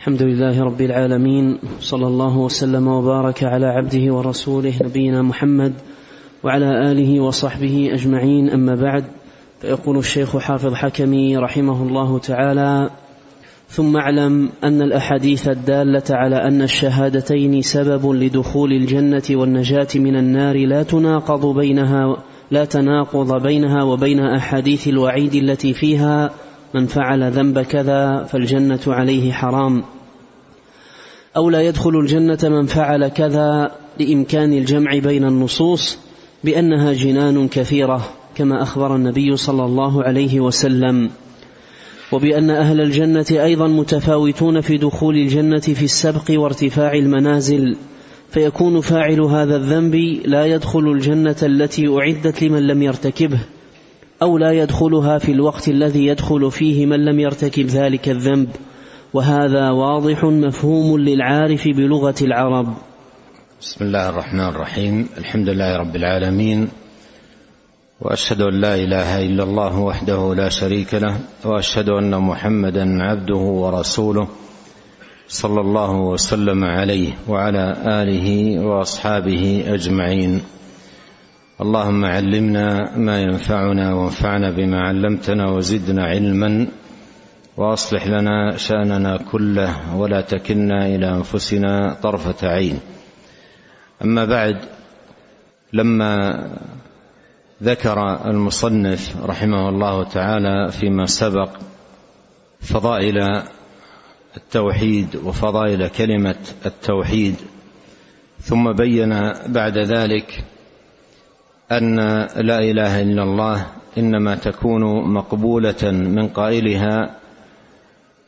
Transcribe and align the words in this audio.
الحمد 0.00 0.22
لله 0.22 0.62
رب 0.62 0.80
العالمين 0.80 1.58
صلى 1.80 2.06
الله 2.06 2.38
وسلم 2.38 2.88
وبارك 2.88 3.44
على 3.44 3.66
عبده 3.66 4.14
ورسوله 4.14 4.72
نبينا 4.82 5.22
محمد 5.22 5.72
وعلى 6.44 6.90
آله 6.92 7.20
وصحبه 7.20 7.90
أجمعين. 7.92 8.50
أما 8.50 8.74
بعد 8.74 9.04
فيقول 9.60 9.98
الشيخ 9.98 10.36
حافظ 10.36 10.74
حكمي 10.74 11.36
رحمه 11.36 11.82
الله 11.82 12.18
تعالى 12.18 12.90
ثم 13.68 13.96
اعلم 13.96 14.50
أن 14.64 14.82
الأحاديث 14.82 15.48
الدالة 15.48 16.04
على 16.10 16.36
أن 16.36 16.62
الشهادتين 16.62 17.62
سبب 17.62 18.10
لدخول 18.10 18.72
الجنة 18.72 19.22
والنجاة 19.30 19.88
من 19.96 20.16
النار 20.16 20.66
لا 20.66 20.82
تناقض 20.82 21.56
بينها 21.56 22.16
لا 22.50 22.64
تناقض 22.64 23.42
بينها 23.42 23.82
وبين 23.82 24.20
أحاديث 24.20 24.88
الوعيد 24.88 25.34
التي 25.34 25.74
فيها 25.74 26.30
من 26.74 26.86
فعل 26.86 27.30
ذنب 27.30 27.60
كذا 27.60 28.24
فالجنة 28.24 28.80
عليه 28.86 29.32
حرام. 29.32 29.84
أو 31.36 31.50
لا 31.50 31.62
يدخل 31.62 31.98
الجنة 31.98 32.38
من 32.42 32.66
فعل 32.66 33.08
كذا 33.08 33.70
لإمكان 34.00 34.52
الجمع 34.52 34.98
بين 34.98 35.24
النصوص 35.24 35.98
بأنها 36.44 36.92
جنان 36.92 37.48
كثيرة 37.48 38.08
كما 38.34 38.62
أخبر 38.62 38.96
النبي 38.96 39.36
صلى 39.36 39.64
الله 39.64 40.02
عليه 40.02 40.40
وسلم. 40.40 41.10
وبأن 42.12 42.50
أهل 42.50 42.80
الجنة 42.80 43.26
أيضا 43.30 43.68
متفاوتون 43.68 44.60
في 44.60 44.76
دخول 44.76 45.16
الجنة 45.16 45.60
في 45.60 45.84
السبق 45.84 46.24
وارتفاع 46.30 46.92
المنازل 46.94 47.76
فيكون 48.30 48.80
فاعل 48.80 49.20
هذا 49.20 49.56
الذنب 49.56 49.94
لا 50.24 50.46
يدخل 50.46 50.88
الجنة 50.88 51.36
التي 51.42 51.88
أعدت 51.88 52.42
لمن 52.42 52.66
لم 52.66 52.82
يرتكبه. 52.82 53.40
أو 54.22 54.38
لا 54.38 54.52
يدخلها 54.52 55.18
في 55.18 55.32
الوقت 55.32 55.68
الذي 55.68 56.06
يدخل 56.06 56.50
فيه 56.50 56.86
من 56.86 57.04
لم 57.04 57.20
يرتكب 57.20 57.66
ذلك 57.66 58.08
الذنب. 58.08 58.48
وهذا 59.14 59.70
واضح 59.70 60.24
مفهوم 60.24 60.98
للعارف 60.98 61.68
بلغة 61.68 62.14
العرب. 62.22 62.74
بسم 63.60 63.84
الله 63.84 64.08
الرحمن 64.08 64.40
الرحيم. 64.40 65.08
الحمد 65.18 65.48
لله 65.48 65.76
رب 65.76 65.96
العالمين. 65.96 66.68
وأشهد 68.00 68.40
أن 68.40 68.60
لا 68.60 68.74
إله 68.74 69.26
إلا 69.26 69.42
الله 69.42 69.78
وحده 69.78 70.34
لا 70.34 70.48
شريك 70.48 70.94
له. 70.94 71.20
وأشهد 71.44 71.88
أن 71.88 72.18
محمدا 72.18 73.02
عبده 73.02 73.36
ورسوله 73.36 74.28
صلى 75.28 75.60
الله 75.60 75.96
وسلم 75.96 76.64
عليه 76.64 77.12
وعلى 77.28 77.76
آله 77.86 78.58
وأصحابه 78.66 79.64
أجمعين. 79.66 80.40
اللهم 81.60 82.04
علمنا 82.04 82.96
ما 82.96 83.20
ينفعنا 83.22 83.94
وانفعنا 83.94 84.50
بما 84.50 84.80
علمتنا 84.80 85.50
وزدنا 85.50 86.04
علما 86.04 86.66
واصلح 87.56 88.06
لنا 88.06 88.56
شأننا 88.56 89.16
كله 89.16 89.96
ولا 89.96 90.20
تكلنا 90.20 90.86
إلى 90.86 91.08
أنفسنا 91.10 91.96
طرفة 92.02 92.48
عين. 92.48 92.80
أما 94.04 94.24
بعد 94.24 94.56
لما 95.72 96.40
ذكر 97.62 98.26
المصنف 98.30 99.16
رحمه 99.24 99.68
الله 99.68 100.04
تعالى 100.04 100.72
فيما 100.72 101.06
سبق 101.06 101.50
فضائل 102.60 103.42
التوحيد 104.36 105.16
وفضائل 105.16 105.88
كلمة 105.88 106.36
التوحيد 106.66 107.34
ثم 108.40 108.72
بين 108.72 109.32
بعد 109.46 109.78
ذلك 109.78 110.44
أن 111.72 111.96
لا 112.36 112.58
إله 112.58 113.02
إلا 113.02 113.22
الله 113.22 113.66
إنما 113.98 114.34
تكون 114.34 115.12
مقبولة 115.14 115.90
من 115.90 116.28
قائلها 116.28 117.16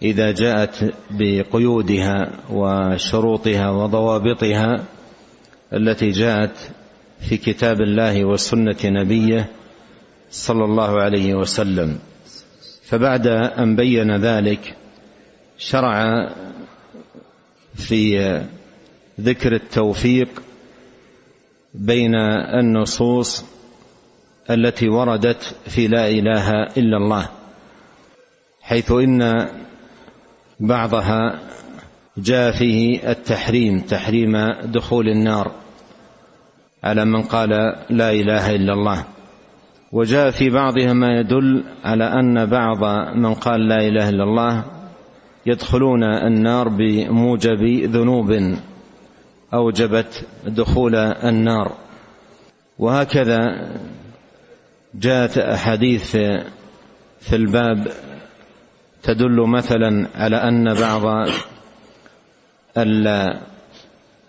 إذا 0.03 0.31
جاءت 0.31 0.95
بقيودها 1.11 2.31
وشروطها 2.51 3.71
وضوابطها 3.71 4.85
التي 5.73 6.09
جاءت 6.09 6.71
في 7.21 7.37
كتاب 7.37 7.81
الله 7.81 8.25
وسنة 8.25 8.77
نبيه 8.85 9.47
صلى 10.31 10.65
الله 10.65 11.01
عليه 11.01 11.35
وسلم. 11.35 11.99
فبعد 12.85 13.27
أن 13.27 13.77
بين 13.77 14.17
ذلك 14.17 14.77
شرع 15.59 16.29
في 17.75 18.41
ذكر 19.21 19.55
التوفيق 19.55 20.29
بين 21.75 22.15
النصوص 22.61 23.45
التي 24.51 24.89
وردت 24.89 25.57
في 25.65 25.89
لا 25.89 26.09
إله 26.09 26.63
إلا 26.63 26.97
الله 26.97 27.29
حيث 28.63 28.93
إن 28.93 29.49
بعضها 30.61 31.39
جاء 32.19 32.53
فيه 32.53 33.11
التحريم 33.11 33.81
تحريم 33.81 34.37
دخول 34.65 35.09
النار 35.09 35.53
على 36.85 37.05
من 37.05 37.23
قال 37.23 37.51
لا 37.91 38.11
إله 38.11 38.55
إلا 38.55 38.73
الله. 38.73 39.05
وجاء 39.93 40.31
في 40.31 40.51
بعضها 40.51 40.93
ما 40.93 41.21
يدل 41.21 41.65
على 41.85 42.05
أن 42.05 42.47
بعض 42.47 42.85
من 43.17 43.35
قال 43.35 43.69
لا 43.69 43.89
إله 43.89 44.09
إلا 44.09 44.25
الله 44.25 44.65
يدخلون 45.47 46.05
النار 46.05 46.69
بموجب 46.69 47.63
ذنوب. 47.85 48.57
أوجبت 49.55 50.27
دخول 50.47 50.95
النار. 50.95 51.77
وهكذا 52.79 53.39
جاءت 54.95 55.39
أحاديث 55.39 56.17
في 57.21 57.37
الباب 57.37 57.89
تدل 59.03 59.47
مثلا 59.49 60.09
على 60.15 60.37
أن 60.37 60.75
بعض 60.75 61.29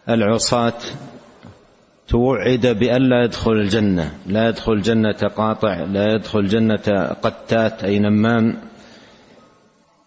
العصاة 0.09 0.73
توعد 2.07 2.67
بأن 2.67 3.01
لا 3.09 3.23
يدخل 3.23 3.51
الجنة 3.51 4.12
لا 4.28 4.50
يدخل 4.50 4.81
جنة 4.81 5.17
قاطع 5.35 5.83
لا 5.83 6.13
يدخل 6.13 6.45
جنة 6.45 7.16
قتات 7.22 7.83
أي 7.83 8.00
نمام. 8.00 8.57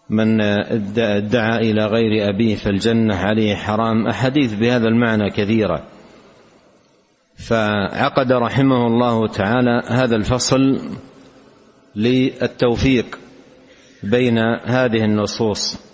من 0.09 0.41
ادعى 0.41 1.71
إلى 1.71 1.85
غير 1.85 2.29
أبيه 2.29 2.55
فالجنة 2.55 3.15
عليه 3.15 3.55
حرام. 3.55 4.07
أحاديث 4.07 4.53
بهذا 4.53 4.87
المعنى 4.87 5.29
كثيرة. 5.29 5.83
فعقد 7.35 8.31
رحمه 8.31 8.87
الله 8.87 9.27
تعالى 9.27 9.81
هذا 9.87 10.15
الفصل 10.15 10.79
للتوفيق 11.95 13.19
بين 14.03 14.37
هذه 14.65 15.05
النصوص. 15.05 15.87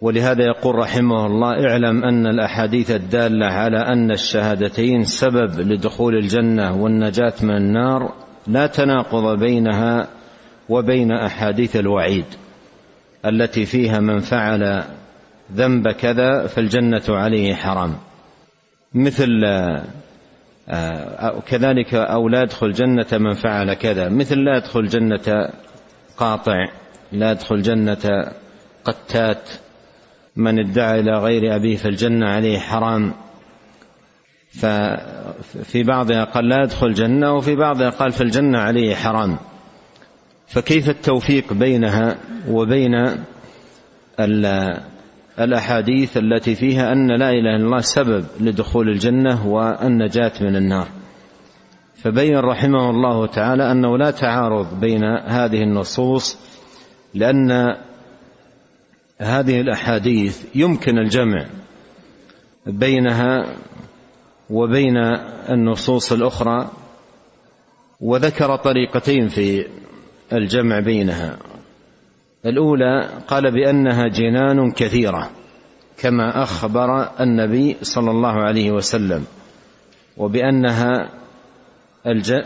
ولهذا 0.00 0.44
يقول 0.44 0.74
رحمه 0.74 1.26
الله 1.26 1.68
اعلم 1.68 2.04
أن 2.04 2.26
الأحاديث 2.26 2.90
الدالة 2.90 3.46
على 3.46 3.78
أن 3.78 4.10
الشهادتين 4.10 5.04
سبب 5.04 5.60
لدخول 5.60 6.14
الجنة 6.14 6.82
والنجاة 6.82 7.34
من 7.42 7.56
النار 7.56 8.14
لا 8.46 8.66
تناقض 8.66 9.38
بينها 9.38 10.08
وبين 10.68 11.12
أحاديث 11.12 11.76
الوعيد. 11.76 12.24
التي 13.26 13.66
فيها 13.66 14.00
من 14.00 14.20
فعل 14.20 14.84
ذنب 15.52 15.88
كذا 15.88 16.46
فالجنة 16.46 17.02
عليه 17.08 17.54
حرام. 17.54 17.96
مثل 18.94 19.44
آه، 20.68 21.40
كذلك 21.46 21.94
أو 21.94 22.28
لا 22.28 22.42
يدخل 22.42 22.72
جنه 22.72 23.06
من 23.12 23.34
فعل 23.34 23.74
كذا. 23.74 24.08
مثل 24.08 24.38
لا 24.38 24.56
يدخل 24.56 24.86
جنه 24.86 25.50
قاطع 26.16 26.68
لا 27.12 27.30
يدخل 27.30 27.62
جنه 27.62 28.32
قتات. 28.84 29.50
من 30.36 30.58
ادعى 30.58 31.00
إلى 31.00 31.18
غير 31.18 31.56
أبيه 31.56 31.76
فالجنة 31.76 32.28
عليه 32.28 32.58
حرام. 32.58 33.12
ففي 34.50 35.82
بعضها 35.82 36.24
قال 36.24 36.48
لا 36.48 36.62
يدخل 36.62 36.86
الجنة 36.86 37.34
وفي 37.34 37.56
بعضها 37.56 37.90
قال 37.90 38.12
في 38.12 38.20
الجنة 38.20 38.58
عليه 38.58 38.94
حرام. 38.94 39.38
فكيف 40.50 40.88
التوفيق 40.88 41.52
بينها 41.52 42.18
وبين 42.48 43.24
الأحاديث 45.38 46.16
التي 46.16 46.54
فيها 46.54 46.92
أن 46.92 47.06
لا 47.06 47.30
إله 47.30 47.56
إلا 47.56 47.56
الله 47.56 47.80
سبب 47.80 48.24
لدخول 48.40 48.88
الجنة 48.88 49.46
والنجاة 49.46 50.32
من 50.40 50.56
النار؟ 50.56 50.88
فبين 51.94 52.36
رحمه 52.36 52.90
الله 52.90 53.26
تعالى 53.26 53.72
أنه 53.72 53.98
لا 53.98 54.10
تعارض 54.10 54.80
بين 54.80 55.04
هذه 55.26 55.62
النصوص 55.62 56.38
لأن 57.14 57.76
هذه 59.18 59.60
الأحاديث 59.60 60.44
يمكن 60.54 60.98
الجمع 60.98 61.46
بينها 62.66 63.46
وبين 64.50 64.96
النصوص 65.50 66.12
الأخرى 66.12 66.70
وذكر 68.00 68.56
طريقتين 68.56 69.28
في 69.28 69.66
الجمع 70.32 70.80
بينها. 70.80 71.36
الأولى 72.46 73.08
قال 73.28 73.50
بأنها 73.50 74.08
جنان 74.08 74.70
كثيرة 74.70 75.30
كما 75.98 76.42
أخبر 76.42 77.20
النبي 77.20 77.76
صلى 77.82 78.10
الله 78.10 78.32
عليه 78.32 78.70
وسلم 78.70 79.24
وبأنها 80.16 81.08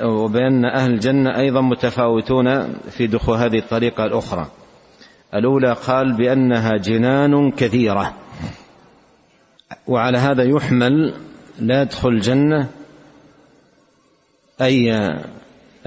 وبأن 0.03 0.65
أهل 0.65 0.91
الجنة 0.91 1.39
أيضا 1.39 1.61
متفاوتون 1.61 2.73
في 2.91 3.07
دخول 3.07 3.37
هذه 3.37 3.59
الطريقة 3.59 4.05
الأخرى. 4.05 4.47
الأولى 5.35 5.73
قال 5.73 6.13
بأنها 6.13 6.77
جنان 6.77 7.51
كثيرة 7.51 8.15
وعلى 9.87 10.19
هذا 10.19 10.43
يحمل 10.43 11.15
لا 11.59 11.83
يدخل 11.83 12.09
الجنة 12.09 12.69
أي 14.61 14.93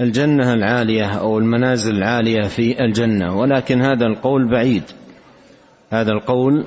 الجنة 0.00 0.54
العالية 0.54 1.04
أو 1.04 1.38
المنازل 1.38 1.96
العالية 1.96 2.42
في 2.42 2.84
الجنة. 2.84 3.36
ولكن 3.36 3.82
هذا 3.82 4.06
القول 4.06 4.50
بعيد. 4.50 4.82
هذا 5.90 6.12
القول 6.12 6.66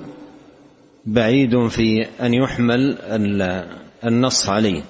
بعيد 1.06 1.68
في 1.68 2.06
أن 2.22 2.34
يحمل 2.34 2.98
النص 4.06 4.50
عليه. 4.50 4.82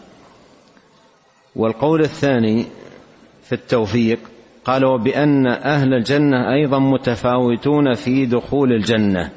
والقول 1.55 2.01
الثاني 2.01 2.65
في 3.43 3.53
التوفيق 3.53 4.19
قال 4.65 4.85
وبأن 4.85 5.47
أهل 5.47 5.93
الجنة 5.93 6.53
أيضا 6.53 6.79
متفاوتون 6.79 7.93
في 7.93 8.25
دخول 8.25 8.71
الجنة 8.73 9.29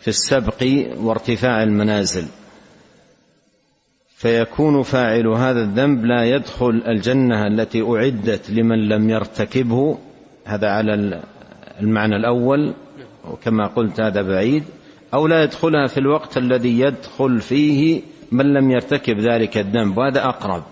في 0.00 0.08
السبق 0.08 0.64
وارتفاع 0.98 1.62
المنازل. 1.62 2.26
فيكون 4.16 4.82
فاعل 4.82 5.26
هذا 5.26 5.60
الذنب 5.60 6.04
لا 6.04 6.24
يدخل 6.24 6.82
الجنة 6.86 7.46
التي 7.46 7.82
أعدت 7.82 8.50
لمن 8.50 8.88
لم 8.88 9.10
يرتكبه. 9.10 9.98
هذا 10.44 10.68
على 10.68 11.22
المعنى 11.80 12.16
الأول 12.16 12.74
وكما 13.30 13.66
قلت 13.66 14.00
هذا 14.00 14.22
بعيد. 14.22 14.64
أو 15.14 15.26
لا 15.26 15.42
يدخلها 15.42 15.86
في 15.86 15.98
الوقت 15.98 16.36
الذي 16.36 16.80
يدخل 16.80 17.40
فيه 17.40 18.02
من 18.32 18.52
لم 18.52 18.70
يرتكب 18.70 19.18
ذلك 19.18 19.58
الذنب 19.58 19.98
وهذا 19.98 20.24
أقرب. 20.24 20.62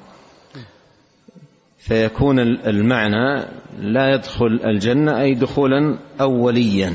فيكون 1.79 2.39
المعنى 2.39 3.45
لا 3.81 4.15
يدخل 4.15 4.61
الجنة 4.65 5.21
أي 5.21 5.35
دخولا 5.35 5.99
أوليا. 6.21 6.93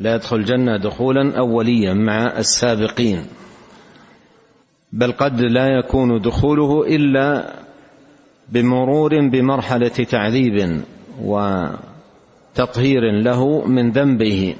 لا 0.00 0.14
يدخل 0.14 0.36
الجنة 0.36 0.76
دخولا 0.76 1.38
أوليا 1.38 1.94
مع 1.94 2.38
السابقين. 2.38 3.26
بل 4.94 5.12
قد 5.12 5.40
لا 5.40 5.78
يكون 5.78 6.20
دخوله 6.20 6.86
إلا 6.86 7.54
بمرور 8.48 9.28
بمرحلة 9.28 9.88
تعذيب 9.88 10.82
وتطهير 11.22 13.00
له 13.22 13.66
من 13.66 13.90
ذنبه 13.90 14.54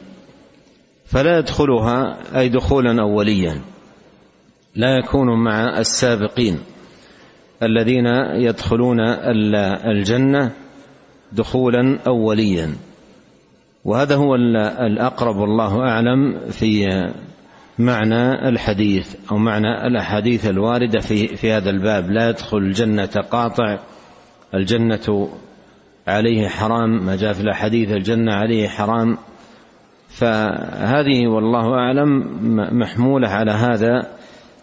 فلا 1.04 1.38
يدخلها 1.38 2.18
أي 2.40 2.48
دخولا 2.48 3.02
أوليا. 3.02 3.60
لا 4.76 4.98
يكون 4.98 5.44
مع 5.44 5.78
السابقين 5.78 6.58
الذين 7.62 8.06
يدخلون 8.34 9.00
الجنة 9.86 10.50
دخولا 11.32 11.98
أوليا. 12.06 12.74
وهذا 13.84 14.16
هو 14.16 14.34
الأقرب 14.86 15.36
والله 15.36 15.80
أعلم 15.80 16.38
في 16.50 16.88
معنى 17.78 18.48
الحديث 18.48 19.16
أو 19.30 19.38
معنى 19.38 19.86
الأحاديث 19.86 20.46
الواردة 20.46 21.00
في 21.00 21.26
في 21.26 21.52
هذا 21.52 21.70
الباب. 21.70 22.10
لا 22.10 22.28
يدخل 22.28 22.58
الجنة 22.58 23.06
قاطع 23.30 23.78
الجنة 24.54 25.28
عليه 26.06 26.48
حرام. 26.48 27.06
ما 27.06 27.16
جاء 27.16 27.32
في 27.32 27.40
الأحاديث 27.40 27.90
الجنة 27.90 28.32
عليه 28.32 28.68
حرام. 28.68 29.18
فهذه 30.08 31.26
والله 31.26 31.74
أعلم 31.74 32.24
محمولة 32.78 33.28
على 33.28 33.50
هذا 33.50 34.06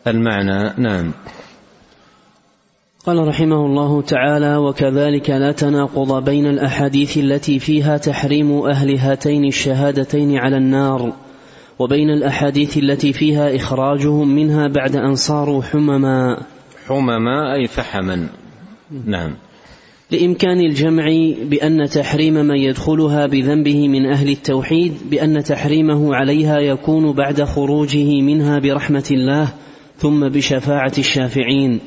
المعنى. 0.07 0.73
نعم. 0.77 1.11
قال 3.05 3.27
رحمه 3.27 3.65
الله 3.65 4.01
تعالى 4.01 4.57
وكذلك 4.57 5.29
لا 5.29 5.51
تناقض 5.51 6.25
بين 6.25 6.45
الأحاديث 6.45 7.17
التي 7.17 7.59
فيها 7.59 7.97
تحريم 7.97 8.65
أهل 8.65 8.97
هاتين 8.97 9.45
الشهادتين 9.45 10.37
على 10.37 10.57
النار. 10.57 11.13
وبين 11.81 12.09
الأحاديث 12.09 12.77
التي 12.77 13.13
فيها 13.13 13.55
إخراجهم 13.55 14.35
منها 14.35 14.67
بعد 14.67 14.95
أن 14.95 15.15
صاروا 15.15 15.63
حمما. 15.63 16.37
حمما 16.87 17.53
أي 17.55 17.67
فحما. 17.67 18.29
نعم. 19.05 19.35
لإمكان 20.11 20.59
الجمع 20.59 21.05
بأن 21.43 21.89
تحريم 21.89 22.33
من 22.33 22.55
يدخلها 22.55 23.25
بذنبه 23.27 23.87
من 23.87 24.05
أهل 24.05 24.29
التوحيد 24.29 24.93
بأن 25.09 25.43
تحريمه 25.43 26.15
عليها 26.15 26.59
يكون 26.59 27.11
بعد 27.11 27.43
خروجه 27.43 28.21
منها 28.21 28.59
برحمة 28.59 29.07
الله 29.11 29.53
ثم 29.97 30.29
بشفاعة 30.29 30.93
الشافعين. 30.97 31.79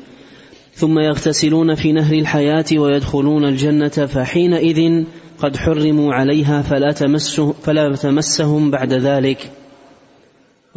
ثم 0.73 0.99
يغتسلون 0.99 1.75
في 1.75 1.91
نهر 1.91 2.13
الحياة 2.13 2.65
ويدخلون 2.77 3.45
الجنة 3.45 3.87
فحينئذ 3.87 5.03
قد 5.39 5.57
حرموا 5.57 6.13
عليها 6.13 6.61
فلا, 6.61 6.91
تمسه 6.91 7.51
فلا 7.51 7.95
تمسهم 7.95 8.71
بعد 8.71 8.93
ذلك. 8.93 9.51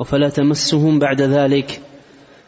فلا 0.04 0.28
تمسهم 0.28 0.98
بعد 0.98 1.22
ذلك؟ 1.22 1.80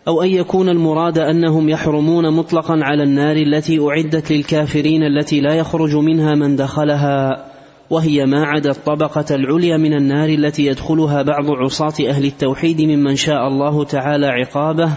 أو 0.08 0.23
أن 0.23 0.29
يكون 0.29 0.69
المراد 0.69 1.19
أنهم 1.19 1.69
يحرمون 1.69 2.31
مطلقا 2.31 2.79
على 2.82 3.02
النار 3.02 3.37
التي 3.37 3.81
أعدت 3.81 4.32
للكافرين 4.32 5.02
التي 5.02 5.41
لا 5.41 5.55
يخرج 5.55 5.97
منها 5.97 6.35
من 6.35 6.56
دخلها 6.56 7.47
وهي 7.91 8.26
ما 8.26 8.47
عدا 8.47 8.70
الطبقة 8.70 9.25
العليا 9.31 9.76
من 9.76 9.94
النار 9.94 10.29
التي 10.29 10.67
يدخلها 10.67 11.23
بعض 11.23 11.50
عصاة 11.50 12.08
أهل 12.08 12.25
التوحيد 12.25 12.81
ممن 12.81 13.17
شاء 13.17 13.49
الله 13.49 13.85
تعالى 13.85 14.26
عقابه 14.26 14.91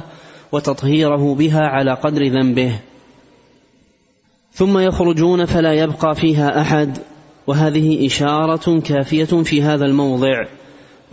وتطهيره 0.52 1.36
بها 1.36 1.62
على 1.62 1.94
قدر 1.94 2.28
ذنبه. 2.28 2.80
ثم 4.52 4.78
يخرجون 4.78 5.46
فلا 5.46 5.74
يبقى 5.74 6.16
فيها 6.16 6.62
أحد 6.62 6.98
وهذه 7.48 8.08
إشارة 8.08 8.80
كافية 8.80 9.44
في 9.44 9.62
هذا 9.62 9.86
الموضع. 9.86 10.44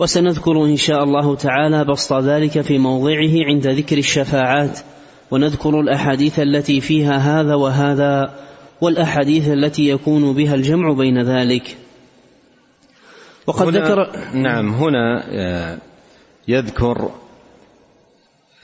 وسنذكر 0.01 0.65
إن 0.65 0.77
شاء 0.77 1.03
الله 1.03 1.35
تعالى 1.35 1.83
بسط 1.83 2.13
ذلك 2.13 2.61
في 2.61 2.77
موضعه 2.77 3.45
عند 3.47 3.67
ذكر 3.67 3.97
الشفاعات 3.97 4.79
ونذكر 5.31 5.79
الأحاديث 5.79 6.39
التي 6.39 6.81
فيها 6.81 7.17
هذا 7.17 7.55
وهذا 7.55 8.33
والأحاديث 8.81 9.47
التي 9.47 9.89
يكون 9.89 10.33
بها 10.33 10.55
الجمع 10.55 10.93
بين 10.93 11.21
ذلك. 11.21 11.77
وقد 13.47 13.75
هنا 13.75 13.85
ذكر 13.85 14.11
نعم 14.33 14.73
هنا 14.73 15.23
آه، 15.29 15.77
يذكر 16.47 17.11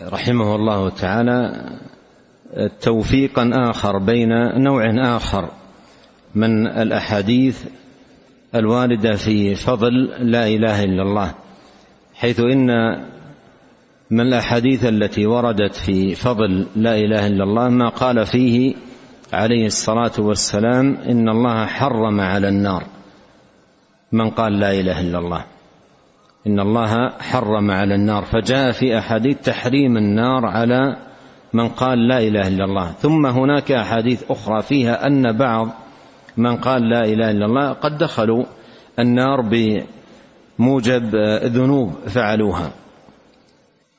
رحمه 0.02 0.56
الله 0.56 0.90
تعالى 0.90 1.70
توفيقا 2.82 3.52
آخر 3.54 3.98
بين 3.98 4.30
نوع 4.64 5.16
آخر 5.18 5.50
من 6.36 6.68
الأحاديث 6.68 7.64
الوارده 8.56 9.16
في 9.16 9.56
فضل 9.56 9.94
لا 10.20 10.48
إله 10.48 10.84
إلا 10.84 11.04
الله 11.04 11.34
حيث 12.16 12.40
إن 12.40 12.68
من 14.12 14.22
الأحاديث 14.22 14.86
التي 14.86 15.26
وردت 15.26 15.76
في 15.76 16.16
فضل 16.16 16.68
لا 16.76 16.96
إله 16.96 17.28
إلا 17.28 17.44
الله 17.44 17.70
ما 17.70 17.90
قال 17.90 18.26
فيه 18.26 18.76
عليه 19.34 19.66
الصلاة 19.66 20.12
والسلام 20.20 20.98
إن 21.10 21.30
الله 21.30 21.66
حرم 21.66 22.20
على 22.20 22.50
النار 22.50 22.84
من 24.12 24.30
قال 24.30 24.60
لا 24.60 24.72
إله 24.72 25.02
إلا 25.02 25.20
الله. 25.20 25.46
إن 26.48 26.60
الله 26.60 27.10
حرم 27.10 27.72
على 27.72 27.96
النار 27.96 28.24
فجاء 28.24 28.72
في 28.72 28.98
أحاديث 28.98 29.38
تحريم 29.42 29.98
النار 29.98 30.46
على 30.46 30.98
من 31.54 31.68
قال 31.70 32.08
لا 32.08 32.18
إله 32.20 32.48
إلا 32.48 32.66
الله. 32.66 32.92
ثم 32.92 33.26
هناك 33.26 33.72
أحاديث 33.72 34.32
أخرى 34.32 34.62
فيها 34.62 35.08
أن 35.08 35.38
بعض 35.38 35.70
من 36.38 36.56
قال 36.56 36.90
لا 36.90 37.06
إله 37.06 37.32
إلا 37.32 37.46
الله 37.46 37.74
قد 37.74 37.98
دخلوا 37.98 38.44
النار 39.00 39.42
بموجب 39.42 41.16
ذنوب 41.44 41.94
فعلوها. 42.08 42.72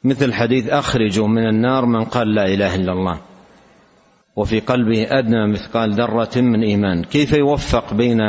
مثل 0.04 0.32
حديث 0.32 0.68
أخرجوا 0.68 1.28
من 1.28 1.48
النار 1.48 1.86
من 1.86 2.04
قال 2.04 2.34
لا 2.34 2.44
إله 2.44 2.74
إلا 2.74 2.92
الله 2.92 3.20
وفي 4.36 4.60
قلبه 4.60 5.06
أدنى 5.10 5.46
مثقال 5.52 5.92
ذرة 5.92 6.36
من 6.36 6.62
إيمان. 6.62 7.04
كيف 7.04 7.32
يوفق 7.32 7.94
بين 7.94 8.20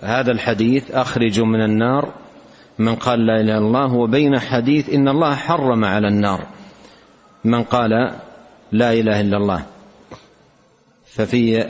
هذا 0.00 0.32
الحديث 0.32 0.90
أخرجوا 0.90 1.46
من 1.46 1.60
النار 1.62 2.12
من 2.78 2.94
قال 2.94 3.26
لا 3.26 3.40
إله 3.40 3.58
إلا 3.58 3.66
الله 3.66 3.94
وبين 3.94 4.38
حديث 4.38 4.94
إن 4.94 5.08
الله 5.08 5.34
حرم 5.34 5.84
على 5.84 6.08
النار 6.08 6.46
من 7.44 7.62
قال 7.62 7.90
لا 8.72 8.92
إله 8.92 9.20
إلا 9.20 9.36
الله. 9.36 9.62
ففي 11.06 11.66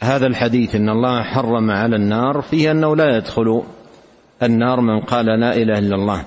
هذا 0.00 0.26
الحديث 0.26 0.74
إن 0.74 0.88
الله 0.88 1.22
حرم 1.22 1.70
على 1.70 1.96
النار 1.96 2.42
فيه 2.42 2.70
أنه 2.70 2.96
لا 2.96 3.16
يدخل 3.16 3.62
النار 4.42 4.80
من 4.80 5.00
قال 5.00 5.26
لا 5.26 5.56
إله 5.56 5.78
إلا 5.78 5.94
الله. 5.94 6.24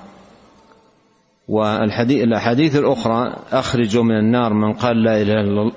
والحديث 1.48 2.22
الأحاديث 2.22 2.76
الأخرى 2.76 3.36
اخرجوا 3.52 4.04
من 4.04 4.18
النار 4.18 4.52
من 4.52 4.72
قال 4.72 5.02
لا 5.02 5.22
إله 5.22 5.72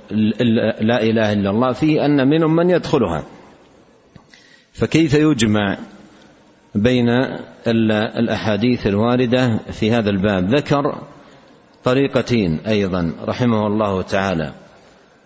لا 0.81 1.03
إله 1.03 1.33
إلا 1.33 1.50
الله 1.50 1.71
فيه 1.71 2.05
أن 2.05 2.27
منهم 2.27 2.55
من 2.55 2.69
يدخلها. 2.69 3.23
فكيف 4.73 5.13
يجمع 5.13 5.77
بين 6.75 7.09
الأحاديث 7.67 8.88
الواردة 8.88 9.57
في 9.57 9.91
هذا 9.91 10.09
الباب؟ 10.09 10.55
ذكر 10.55 10.95
طريقتين 11.83 12.59
أيضا 12.67 13.12
رحمه 13.25 13.67
الله 13.67 14.01
تعالى. 14.01 14.53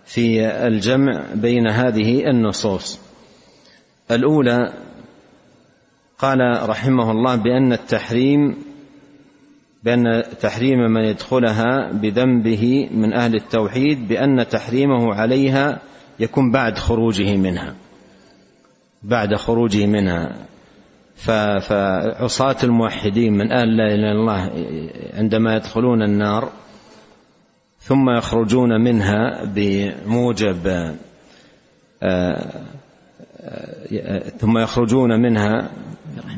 في 0.08 0.46
الجمع 0.46 1.24
بين 1.36 1.68
هذه 1.68 2.30
النصوص. 2.30 3.00
الأولى 4.12 4.74
قال 6.20 6.70
رحمه 6.70 7.12
الله 7.12 7.36
بأن 7.36 7.74
التحريم 7.74 8.58
بأن 9.84 10.24
تحريم 10.42 10.80
من 10.80 11.04
يدخلها 11.04 11.92
بذنبه 11.92 12.90
من 12.92 13.14
أهل 13.14 13.36
التوحيد 13.36 14.08
بأن 14.08 14.48
تحريمه 14.48 15.14
عليها 15.14 15.80
يكون 16.20 16.52
بعد 16.52 16.78
خروجه 16.78 17.38
منها. 17.38 17.76
بعد 19.04 19.36
خروجه 19.36 19.86
منها. 19.86 20.36
فعصاة 21.16 22.58
الموحدين 22.64 23.34
من 23.34 23.52
أهل 23.52 23.78
لا 23.78 23.86
إله 23.86 23.96
إلا 23.96 24.12
الله 24.12 24.52
عندما 25.14 25.56
يدخلون 25.56 26.04
النار 26.04 26.52
ثم 27.88 28.10
يخرجون 28.10 28.82
منها 28.82 29.46
بموجب 29.46 30.67
آه، 32.03 32.63
آه، 33.44 34.29
ثم 34.39 34.58
يخرجون 34.58 35.22
منها 35.22 35.70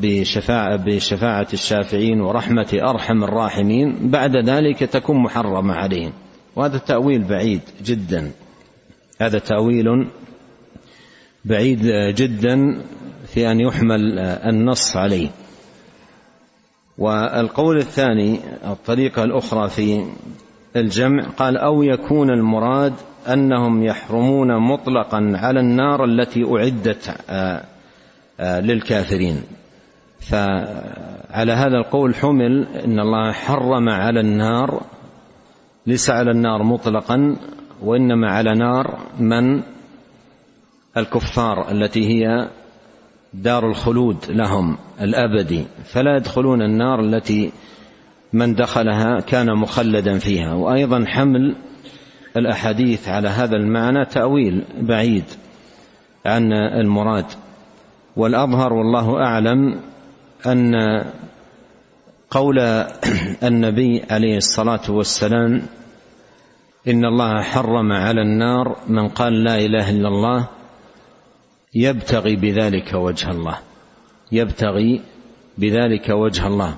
بشفاعة, 0.01 0.75
بشفاعة 0.75 1.47
الشافعين 1.53 2.21
ورحمة 2.21 2.67
أرحم 2.73 3.23
الراحمين. 3.23 4.11
بعد 4.11 4.49
ذلك 4.49 4.79
تكون 4.79 5.23
محرمة 5.23 5.73
عليهم. 5.73 6.13
وهذا 6.55 6.77
تأويل 6.77 7.23
بعيد 7.23 7.61
جدا. 7.83 8.31
هذا 9.21 9.39
تأويل 9.39 10.07
بعيد 11.45 11.81
جدا 12.15 12.81
في 13.27 13.51
أن 13.51 13.59
يحمل 13.59 14.19
النص 14.19 14.97
عليه. 14.97 15.29
والقول 16.97 17.77
الثاني 17.77 18.39
الطريقة 18.65 19.23
الأخرى 19.23 19.69
في 19.69 20.05
الجمع 20.75 21.23
قال 21.23 21.57
أو 21.57 21.83
يكون 21.83 22.29
المراد 22.29 22.93
أنهم 23.27 23.83
يحرمون 23.83 24.57
مطلقا 24.57 25.31
على 25.35 25.59
النار 25.59 26.05
التي 26.05 26.43
أعدت 26.43 27.15
آه، 27.29 27.63
آه، 28.39 28.59
للكافرين. 28.59 29.43
فعلى 30.19 31.51
هذا 31.51 31.77
القول 31.77 32.15
حمل 32.15 32.67
إن 32.85 32.99
الله 32.99 33.31
حرم 33.31 33.89
على 33.89 34.19
النار 34.19 34.81
ليس 35.87 36.09
على 36.09 36.31
النار 36.31 36.63
مطلقا 36.63 37.35
وإنما 37.81 38.31
على 38.31 38.53
نار 38.53 38.99
من؟ 39.19 39.61
الكفار 40.97 41.71
التي 41.71 42.07
هي 42.07 42.49
دار 43.33 43.67
الخلود 43.67 44.17
لهم 44.29 44.77
الأبدي. 45.01 45.65
فلا 45.85 46.17
يدخلون 46.17 46.61
النار 46.61 46.99
التي 46.99 47.51
من 48.33 48.55
دخلها 48.55 49.19
كان 49.19 49.55
مخلدا 49.55 50.17
فيها 50.17 50.53
وأيضا 50.53 51.05
حمل 51.07 51.55
الأحاديث 52.37 53.09
على 53.09 53.27
هذا 53.27 53.55
المعنى 53.55 54.05
تأويل 54.05 54.63
بعيد 54.81 55.23
عن 56.25 56.53
المراد. 56.53 57.25
والأظهر 58.15 58.73
والله 58.73 59.23
أعلم 59.23 59.79
أن 60.47 60.73
قول 62.31 62.59
النبي 63.43 64.03
عليه 64.11 64.37
الصلاة 64.37 64.81
والسلام 64.89 65.61
إن 66.87 67.05
الله 67.05 67.41
حرم 67.41 67.91
على 67.91 68.21
النار 68.21 68.77
من 68.87 69.07
قال 69.07 69.43
لا 69.43 69.55
إله 69.55 69.89
إلا 69.89 70.07
الله 70.07 70.47
يبتغي 71.75 72.35
بذلك 72.35 72.93
وجه 72.93 73.31
الله 73.31 73.57
يبتغي 74.31 75.01
بذلك 75.57 76.09
وجه 76.09 76.47
الله. 76.47 76.75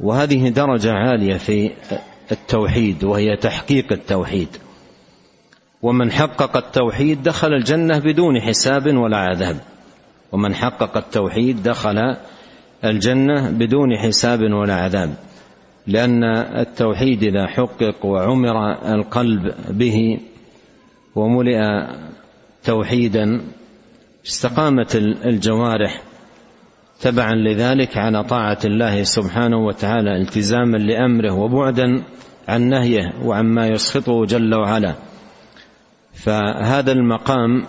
وهذه 0.00 0.48
درجة 0.48 0.92
عالية 0.92 1.36
في 1.36 1.70
التوحيد 2.32 3.04
وهي 3.04 3.36
تحقيق 3.36 3.92
التوحيد. 3.92 4.48
ومن 5.82 6.12
حقق 6.12 6.56
التوحيد 6.56 7.22
دخل 7.22 7.54
الجنة 7.54 7.98
بدون 7.98 8.40
حساب 8.40 8.96
ولا 8.96 9.16
عذاب. 9.16 9.56
ومن 10.32 10.54
حقق 10.54 10.96
التوحيد 10.96 11.62
دخل 11.62 12.16
الجنة 12.84 13.50
بدون 13.50 13.96
حساب 13.96 14.40
ولا 14.40 14.74
عذاب. 14.74 15.14
لأن 15.86 16.24
التوحيد 16.60 17.22
إذا 17.22 17.46
حقق 17.46 18.06
وعمر 18.06 18.72
القلب 18.94 19.54
به 19.70 20.18
وملئ 21.14 21.60
توحيدا 22.64 23.40
استقامت 24.26 24.96
الجوارح 24.96 26.02
تبعا 27.02 27.34
لذلك 27.34 27.96
على 27.96 28.24
طاعة 28.24 28.58
الله 28.64 29.02
سبحانه 29.02 29.66
وتعالى 29.66 30.16
التزاما 30.16 30.76
لأمره 30.76 31.32
وبعدا 31.34 32.02
عن 32.48 32.68
نهيه 32.68 33.12
وعما 33.24 33.66
يسخطه 33.66 34.24
جل 34.24 34.54
وعلا. 34.54 34.94
فهذا 36.14 36.92
المقام 36.92 37.64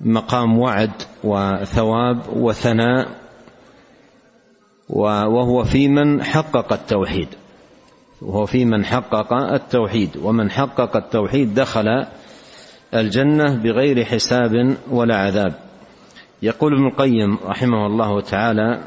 مقام 0.00 0.58
وعد 0.58 0.90
وثواب 1.24 2.18
وثناء 2.36 3.08
وهو 4.88 5.64
في 5.64 5.88
من 5.88 6.22
حقق 6.22 6.72
التوحيد. 6.72 7.28
وهو 8.22 8.46
في 8.46 8.64
من 8.64 8.84
حقق 8.84 9.32
التوحيد. 9.32 10.16
ومن 10.22 10.50
حقق 10.50 10.96
التوحيد 10.96 11.54
دخل 11.54 12.06
الجنة 12.94 13.56
بغير 13.56 14.04
حساب 14.04 14.76
ولا 14.90 15.16
عذاب. 15.16 15.63
يقول 16.44 16.72
ابن 16.74 16.86
القيم 16.86 17.38
رحمه 17.44 17.86
الله 17.86 18.20
تعالى 18.20 18.84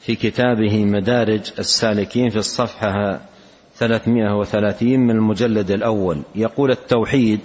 في 0.00 0.14
كتابه 0.14 0.84
مدارج 0.84 1.52
السالكين 1.58 2.30
في 2.30 2.36
الصفحة 2.36 3.20
330 3.74 5.00
من 5.00 5.10
المجلد 5.10 5.70
الأول 5.70 6.22
يقول 6.34 6.70
التوحيد 6.70 7.40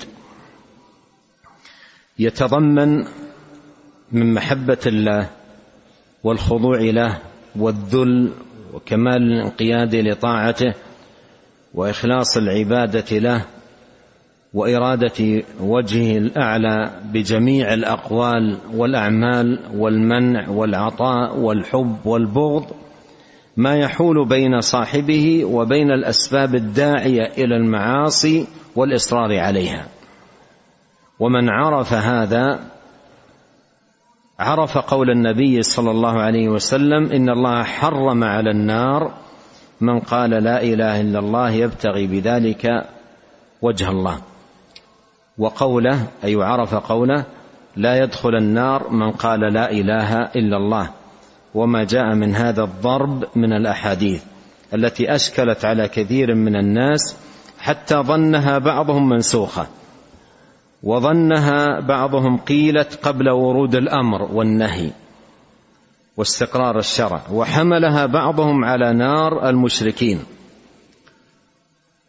يتضمن 2.20 3.06
من 4.12 4.34
محبة 4.34 4.77
الله 4.86 5.30
والخضوع 6.24 6.80
له 6.80 7.18
والذل 7.56 8.32
وكمال 8.74 9.24
الانقياد 9.24 9.96
لطاعته 9.96 10.74
وإخلاص 11.74 12.38
العبادة 12.38 13.18
له 13.20 13.46
وإرادة 14.58 15.44
وجهه 15.62 16.18
الأعلى 16.18 16.92
بجميع 17.14 17.74
الأقوال 17.74 18.58
والأعمال 18.74 19.60
والمنع 19.76 20.50
والعطاء 20.50 21.38
والحب 21.38 21.96
والبغض 22.06 22.66
ما 23.58 23.76
يحول 23.76 24.28
بين 24.28 24.62
صاحبه 24.62 25.46
وبين 25.46 25.92
الأسباب 25.92 26.56
الداعية 26.56 27.26
إلى 27.38 27.56
المعاصي 27.56 28.48
والإصرار 28.76 29.40
عليها. 29.40 29.88
ومن 31.20 31.50
عرف 31.50 31.94
هذا 31.94 32.60
عرف 34.40 34.78
قول 34.78 35.10
النبي 35.10 35.62
صلى 35.62 35.92
الله 35.92 36.20
عليه 36.20 36.50
وسلم 36.50 37.12
إن 37.12 37.30
الله 37.30 37.64
حرم 37.64 38.24
على 38.24 38.52
النار 38.52 39.14
من 39.82 40.00
قال 40.00 40.30
لا 40.30 40.64
إله 40.64 41.02
إلا 41.02 41.20
الله 41.20 41.52
يبتغي 41.52 42.08
بذلك 42.08 42.86
وجه 43.62 43.90
الله. 43.90 44.18
وقوله 45.38 46.08
أي 46.24 46.36
عرف 46.36 46.75
قوله 46.75 47.25
لا 47.75 48.03
يدخل 48.03 48.36
النار 48.36 48.89
من 48.89 49.12
قال 49.12 49.39
لا 49.39 49.72
إله 49.72 50.22
إلا 50.24 50.58
الله. 50.58 50.89
وما 51.53 51.84
جاء 51.84 52.15
من 52.15 52.36
هذا 52.36 52.63
الضرب 52.63 53.25
من 53.36 53.53
الأحاديث 53.53 54.24
التي 54.74 55.15
أشكلت 55.15 55.65
على 55.65 55.88
كثير 55.88 56.36
من 56.36 56.56
الناس 56.56 57.17
حتى 57.60 57.96
ظنها 57.96 58.58
بعضهم 58.58 59.10
منسوخة. 59.10 59.67
وظنها 60.84 61.79
بعضهم 61.79 62.38
قيلت 62.38 63.00
قبل 63.03 63.29
ورود 63.29 63.75
الأمر 63.75 64.22
والنهي 64.22 64.91
واستقرار 66.17 66.79
الشرع 66.79 67.22
وحملها 67.32 68.06
بعضهم 68.06 68.65
على 68.65 68.94
نار 68.94 69.50
المشركين 69.50 70.20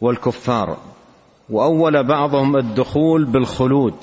والكفار. 0.01 0.77
وأول 1.51 2.07
بعضهم 2.07 2.57
الدخول 2.57 3.25
بالخلود 3.25 3.95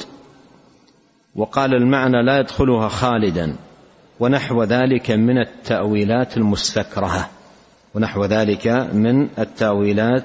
وقال 1.36 1.76
المعنى 1.76 2.24
لا 2.24 2.40
يدخلها 2.40 2.88
خالدا 2.88 3.56
ونحو 4.20 4.64
ذلك 4.64 5.12
من 5.12 5.38
التأويلات 5.38 6.38
المستكرهة 6.38 7.30
ونحو 7.96 8.26
ذلك 8.26 8.68
من 8.94 9.30
التأويلات 9.40 10.24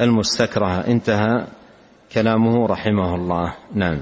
المستكرهة. 0.00 0.80
انتهى 0.80 1.46
كلامه 2.12 2.66
رحمه 2.66 3.14
الله. 3.14 3.54
نعم. 3.74 3.98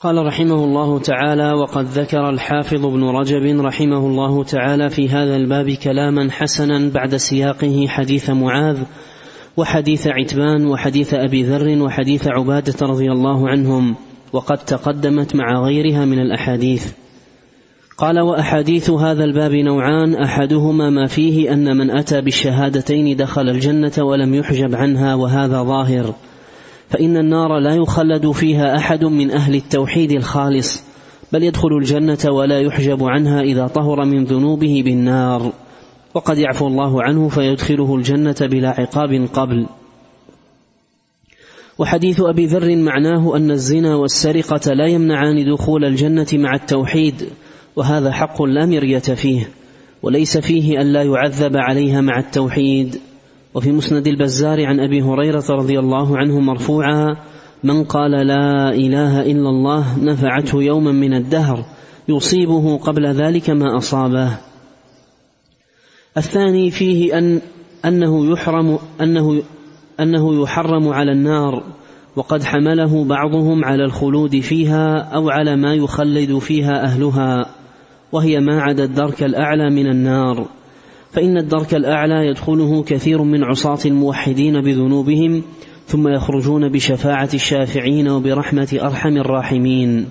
قال 0.00 0.26
رحمه 0.26 0.64
الله 0.64 0.98
تعالى 0.98 1.52
وقد 1.52 1.84
ذكر 1.84 2.28
الحافظ 2.30 2.86
ابن 2.86 3.04
رجب 3.04 3.60
رحمه 3.60 3.98
الله 3.98 4.44
تعالى 4.44 4.90
في 4.90 5.08
هذا 5.08 5.36
الباب 5.36 5.70
كلاما 5.70 6.30
حسنا 6.30 6.90
بعد 6.90 7.16
سياقه 7.16 7.86
حديث 7.88 8.30
معاذ 8.30 8.78
وحديث 9.56 10.06
عتبان 10.06 10.66
وحديث 10.66 11.14
أبي 11.14 11.42
ذر 11.42 11.82
وحديث 11.82 12.28
عبادة 12.28 12.86
رضي 12.86 13.12
الله 13.12 13.48
عنهم 13.48 13.94
وقد 14.32 14.58
تقدمت 14.58 15.36
مع 15.36 15.64
غيرها 15.64 16.04
من 16.04 16.18
الأحاديث. 16.18 16.92
قال 17.98 18.20
وأحاديث 18.20 18.90
هذا 18.90 19.24
الباب 19.24 19.52
نوعان 19.52 20.14
أحدهما 20.14 20.90
ما 20.90 21.06
فيه 21.06 21.52
أن 21.52 21.76
من 21.76 21.90
أتى 21.90 22.20
بالشهادتين 22.20 23.16
دخل 23.16 23.48
الجنة 23.48 23.92
ولم 23.98 24.34
يحجب 24.34 24.74
عنها 24.74 25.14
وهذا 25.14 25.62
ظاهر. 25.62 26.14
فإن 26.88 27.16
النار 27.16 27.58
لا 27.58 27.74
يخلد 27.74 28.30
فيها 28.30 28.76
أحد 28.76 29.04
من 29.04 29.30
أهل 29.30 29.54
التوحيد 29.54 30.12
الخالص 30.12 30.82
بل 31.32 31.42
يدخل 31.42 31.68
الجنة 31.80 32.32
ولا 32.32 32.60
يحجب 32.60 33.04
عنها 33.04 33.40
إذا 33.40 33.66
طهر 33.66 34.04
من 34.04 34.24
ذنوبه 34.24 34.82
بالنار. 34.84 35.52
وقد 36.16 36.38
يعفو 36.38 36.66
الله 36.66 37.02
عنه 37.02 37.28
فيدخله 37.28 37.94
الجنة 37.94 38.36
بلا 38.40 38.68
عقاب 38.68 39.28
قبل. 39.34 39.66
وحديث 41.78 42.20
أبي 42.20 42.46
ذر 42.46 42.76
معناه 42.76 43.36
أن 43.36 43.50
الزنا 43.50 43.96
والسرقة 43.96 44.72
لا 44.72 44.86
يمنعان 44.86 45.52
دخول 45.52 45.84
الجنة 45.84 46.26
مع 46.32 46.54
التوحيد 46.54 47.28
وهذا 47.76 48.12
حق 48.12 48.42
لا 48.42 48.66
مرية 48.66 48.98
فيه 48.98 49.48
وليس 50.02 50.38
فيه 50.38 50.80
أن 50.80 50.92
لا 50.92 51.02
يعذب 51.02 51.56
عليها 51.56 52.00
مع 52.00 52.18
التوحيد. 52.18 52.96
وفي 53.54 53.72
مسند 53.72 54.06
البزار 54.06 54.66
عن 54.66 54.80
أبي 54.80 55.02
هريرة 55.02 55.44
رضي 55.50 55.78
الله 55.78 56.18
عنه 56.18 56.40
مرفوعا 56.40 57.16
من 57.64 57.84
قال 57.84 58.10
لا 58.10 58.68
إله 58.68 59.22
إلا 59.22 59.48
الله 59.48 60.04
نفعته 60.04 60.62
يوما 60.62 60.92
من 60.92 61.14
الدهر 61.14 61.64
يصيبه 62.08 62.76
قبل 62.76 63.06
ذلك 63.06 63.50
ما 63.50 63.76
أصابه. 63.76 64.45
الثاني 66.16 66.70
فيه 66.70 67.18
أن 67.18 67.40
أنه 67.84 68.32
يحرم 68.32 68.78
أنه 69.00 69.42
أنه 70.00 70.42
يحرم 70.42 70.88
على 70.88 71.12
النار 71.12 71.62
وقد 72.16 72.44
حمله 72.44 73.04
بعضهم 73.04 73.64
على 73.64 73.84
الخلود 73.84 74.40
فيها 74.40 74.98
أو 74.98 75.30
على 75.30 75.56
ما 75.56 75.74
يخلد 75.74 76.38
فيها 76.38 76.84
أهلها 76.84 77.46
وهي 78.12 78.40
ما 78.40 78.62
عدا 78.62 78.84
الدرك 78.84 79.22
الأعلى 79.22 79.70
من 79.70 79.86
النار. 79.86 80.48
فإن 81.12 81.36
الدرك 81.36 81.74
الأعلى 81.74 82.26
يدخله 82.26 82.82
كثير 82.82 83.22
من 83.22 83.44
عصاة 83.44 83.78
الموحدين 83.86 84.60
بذنوبهم 84.60 85.42
ثم 85.86 86.08
يخرجون 86.08 86.68
بشفاعة 86.68 87.28
الشافعين 87.34 88.08
وبرحمة 88.08 88.78
أرحم 88.82 89.16
الراحمين. 89.16 90.08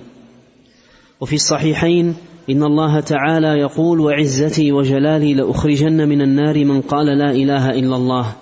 وفي 1.20 1.34
الصحيحين 1.34 2.14
إن 2.50 2.62
الله 2.62 3.00
تعالى 3.00 3.48
يقول 3.48 4.00
وعزتي 4.00 4.72
وجلالي 4.72 5.34
لأخرجن 5.34 6.08
من 6.08 6.22
النار 6.22 6.64
من 6.64 6.80
قال 6.80 7.06
لا 7.06 7.30
إله 7.30 7.70
إلا 7.70 7.96
الله. 7.96 8.32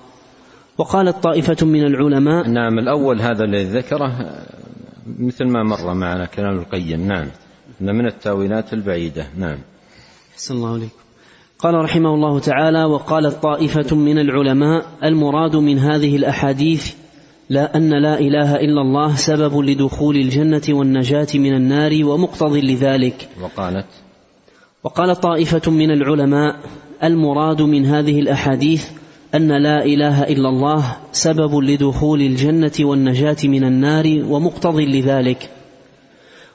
وقالت 0.78 1.22
طائفة 1.22 1.66
من 1.66 1.84
العلماء 1.84 2.48
نعم 2.48 2.78
الأول 2.78 3.20
هذا 3.20 3.44
الذي 3.44 3.64
ذكره 3.64 4.42
مثل 5.18 5.44
ما 5.44 5.62
مر 5.62 5.94
معنا 5.94 6.24
كلام 6.24 6.58
القيم 6.58 7.06
نعم. 7.06 7.26
من 7.80 8.06
التاويلات 8.06 8.72
البعيدة 8.72 9.26
نعم. 9.36 9.58
أحسن 10.32 10.54
الله 10.54 10.72
عليكم. 10.72 10.96
قال 11.58 11.74
رحمه 11.74 12.14
الله 12.14 12.38
تعالى 12.38 12.84
وقالت 12.84 13.42
طائفة 13.42 13.96
من 13.96 14.18
العلماء 14.18 14.86
المراد 15.04 15.56
من 15.56 15.78
هذه 15.78 16.16
الأحاديث 16.16 16.94
لا 17.48 17.76
أن 17.76 18.02
لا 18.02 18.20
إله 18.20 18.56
إلا 18.56 18.80
الله 18.80 19.16
سبب 19.16 19.58
لدخول 19.58 20.16
الجنة 20.16 20.62
والنجاة 20.68 21.26
من 21.34 21.54
النار 21.54 22.04
ومقتض 22.04 22.56
لذلك. 22.56 23.28
وقالت 23.42 23.86
وقال 24.84 25.20
طائفة 25.20 25.70
من 25.70 25.90
العلماء 25.90 26.56
المراد 27.02 27.62
من 27.62 27.86
هذه 27.86 28.20
الأحاديث 28.20 28.88
أن 29.34 29.62
لا 29.62 29.84
إله 29.84 30.22
إلا 30.22 30.48
الله 30.48 30.96
سبب 31.12 31.56
لدخول 31.58 32.20
الجنة 32.20 32.72
والنجاة 32.80 33.36
من 33.44 33.64
النار 33.64 34.24
ومقتض 34.28 34.76
لذلك. 34.80 35.50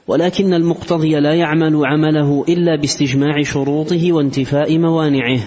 ولكن 0.08 0.54
المقتضي 0.54 1.20
لا 1.20 1.34
يعمل 1.34 1.86
عمله 1.86 2.44
إلا 2.48 2.76
باستجماع 2.76 3.42
شروطه 3.42 4.12
وانتفاء 4.12 4.78
موانعه 4.78 5.40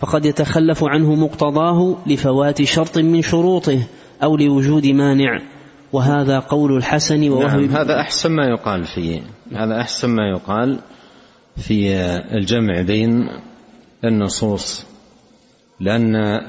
فقد 0.00 0.24
يتخلف 0.24 0.84
عنه 0.84 1.14
مقتضاه 1.14 1.96
لفوات 2.06 2.62
شرط 2.62 2.98
من 2.98 3.22
شروطه 3.22 3.78
أو 4.22 4.36
لوجود 4.36 4.86
مانع 4.86 5.40
وهذا 5.92 6.38
قول 6.38 6.76
الحسن 6.76 7.30
ووهب 7.30 7.60
نعم 7.60 7.76
هذا 7.76 8.00
أحسن 8.00 8.32
ما 8.32 8.46
يقال 8.46 8.84
في 8.84 9.22
هذا 9.52 9.80
أحسن 9.80 10.10
ما 10.10 10.28
يقال 10.28 10.78
في 11.56 11.96
الجمع 12.34 12.80
بين 12.80 13.28
النصوص 14.04 14.86
لأن 15.80 16.40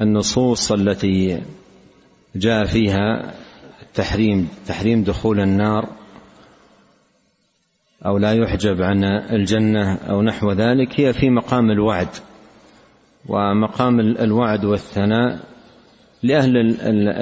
النصوص 0.00 0.72
التي 0.72 1.42
جاء 2.36 2.64
فيها 2.64 3.32
التحريم 3.82 4.48
تحريم 4.66 5.04
دخول 5.04 5.40
النار 5.40 5.88
أو 8.06 8.18
لا 8.18 8.32
يحجب 8.32 8.82
عن 8.82 9.04
الجنة 9.04 9.94
أو 9.94 10.22
نحو 10.22 10.52
ذلك 10.52 11.00
هي 11.00 11.12
في 11.12 11.30
مقام 11.30 11.70
الوعد 11.70 12.08
ومقام 13.28 14.00
الوعد 14.00 14.64
والثناء 14.64 15.51
لأهل 16.22 16.56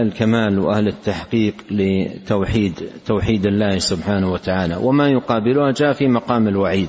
الكمال 0.03 0.59
وأهل 0.59 0.89
التحقيق 0.89 1.55
لتوحيد 1.71 2.73
توحيد 3.07 3.47
الله 3.47 3.79
سبحانه 3.79 4.33
وتعالى. 4.33 4.77
وما 4.77 5.09
يقابلها 5.09 5.73
جاء 5.73 5.93
في 5.93 6.09
مقام 6.09 6.49
الوعيد. 6.49 6.89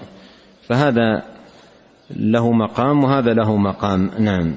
فهذا 0.67 1.23
له 2.15 2.51
مقام 2.51 3.03
وهذا 3.03 3.33
له 3.33 3.57
مقام. 3.57 4.11
نعم. 4.19 4.55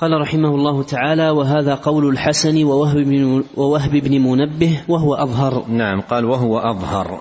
قال 0.00 0.20
رحمه 0.20 0.48
الله 0.48 0.82
تعالى 0.82 1.30
وهذا 1.30 1.74
قول 1.74 2.08
الحسن 2.08 2.64
ووهب 2.64 2.96
بن, 2.96 3.44
ووهب 3.56 3.90
بن 3.90 4.20
منبه 4.20 4.80
وهو 4.88 5.14
أظهر. 5.14 5.64
نعم. 5.68 6.00
قال 6.00 6.24
وهو 6.24 6.58
أظهر. 6.58 7.20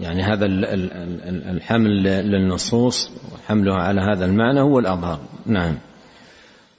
يعني 0.00 0.22
هذا 0.22 0.46
الحمل 1.50 2.02
للنصوص 2.02 3.10
وحملها 3.34 3.76
على 3.76 4.00
هذا 4.00 4.24
المعنى 4.24 4.60
هو 4.60 4.78
الأظهر. 4.78 5.18
نعم. 5.46 5.74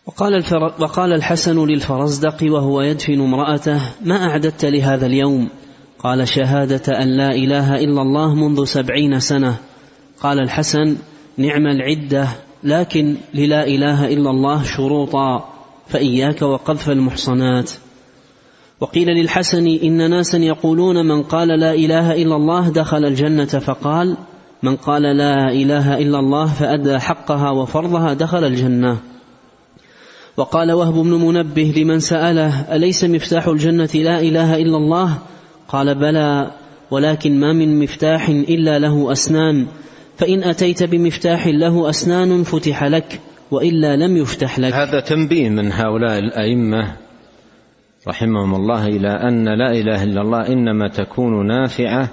وقال, 0.07 0.43
وقال 0.79 1.13
الحسن 1.13 1.65
للفرزدق 1.65 2.37
وهو 2.43 2.81
يدفن 2.81 3.21
امرأته 3.21 3.81
ما 4.01 4.25
أعددت 4.29 4.65
لهذا 4.65 5.05
اليوم؟ 5.05 5.49
قال 5.99 6.27
شهادة 6.27 7.01
أن 7.03 7.07
لا 7.17 7.31
إله 7.31 7.75
إلا 7.75 8.01
الله 8.01 8.35
منذ 8.35 8.63
سبعين 8.65 9.19
سنة. 9.19 9.57
قال 10.21 10.39
الحسن 10.39 10.97
نعم 11.37 11.67
العدة 11.67 12.27
لكن 12.63 13.15
للا 13.33 13.67
إله 13.67 14.05
إلا 14.05 14.29
الله 14.29 14.63
شروطا 14.63 15.49
فإياك 15.87 16.41
وقذف 16.41 16.89
المحصنات. 16.89 17.71
وقيل 18.79 19.07
للحسن 19.07 19.67
إن 19.67 20.09
ناسا 20.09 20.37
يقولون 20.37 21.05
من 21.05 21.23
قال 21.23 21.47
لا 21.47 21.73
إله 21.73 22.21
إلا 22.21 22.35
الله 22.35 22.69
دخل 22.69 23.05
الجنة 23.05 23.45
فقال 23.45 24.17
من 24.63 24.75
قال 24.75 25.01
لا 25.01 25.51
إله 25.51 25.97
إلا 25.97 26.19
الله 26.19 26.45
فأدى 26.45 26.99
حقها 26.99 27.51
وفرضها 27.51 28.13
دخل 28.13 28.43
الجنة. 28.43 29.14
وقال 30.37 30.71
وهب 30.71 30.93
بن 30.93 31.13
منبه 31.13 31.73
لمن 31.77 31.99
سأله 31.99 32.75
أليس 32.75 33.03
مفتاح 33.03 33.47
الجنة 33.47 33.89
لا 33.95 34.19
إله 34.19 34.55
إلا 34.55 34.77
الله؟ 34.77 35.17
قال 35.67 35.95
بلى 35.95 36.51
ولكن 36.91 37.39
ما 37.39 37.53
من 37.53 37.79
مفتاح 37.79 38.29
إلا 38.29 38.79
له 38.79 39.11
أسنان 39.11 39.67
فإن 40.17 40.43
أتيت 40.43 40.83
بمفتاح 40.83 41.47
له 41.47 41.89
أسنان 41.89 42.43
فتح 42.43 42.83
لك 42.83 43.19
وإلا 43.51 43.95
لم 43.95 44.17
يفتح 44.17 44.59
لك. 44.59 44.73
هذا 44.73 44.99
تنبيه 44.99 45.49
من 45.49 45.71
هؤلاء 45.71 46.19
الأئمة 46.19 46.95
رحمهم 48.07 48.55
الله 48.55 48.87
إلى 48.87 49.09
أن 49.09 49.45
لا 49.45 49.71
إله 49.71 50.03
إلا 50.03 50.21
الله 50.21 50.47
إنما 50.47 50.87
تكون 50.87 51.47
نافعة 51.47 52.09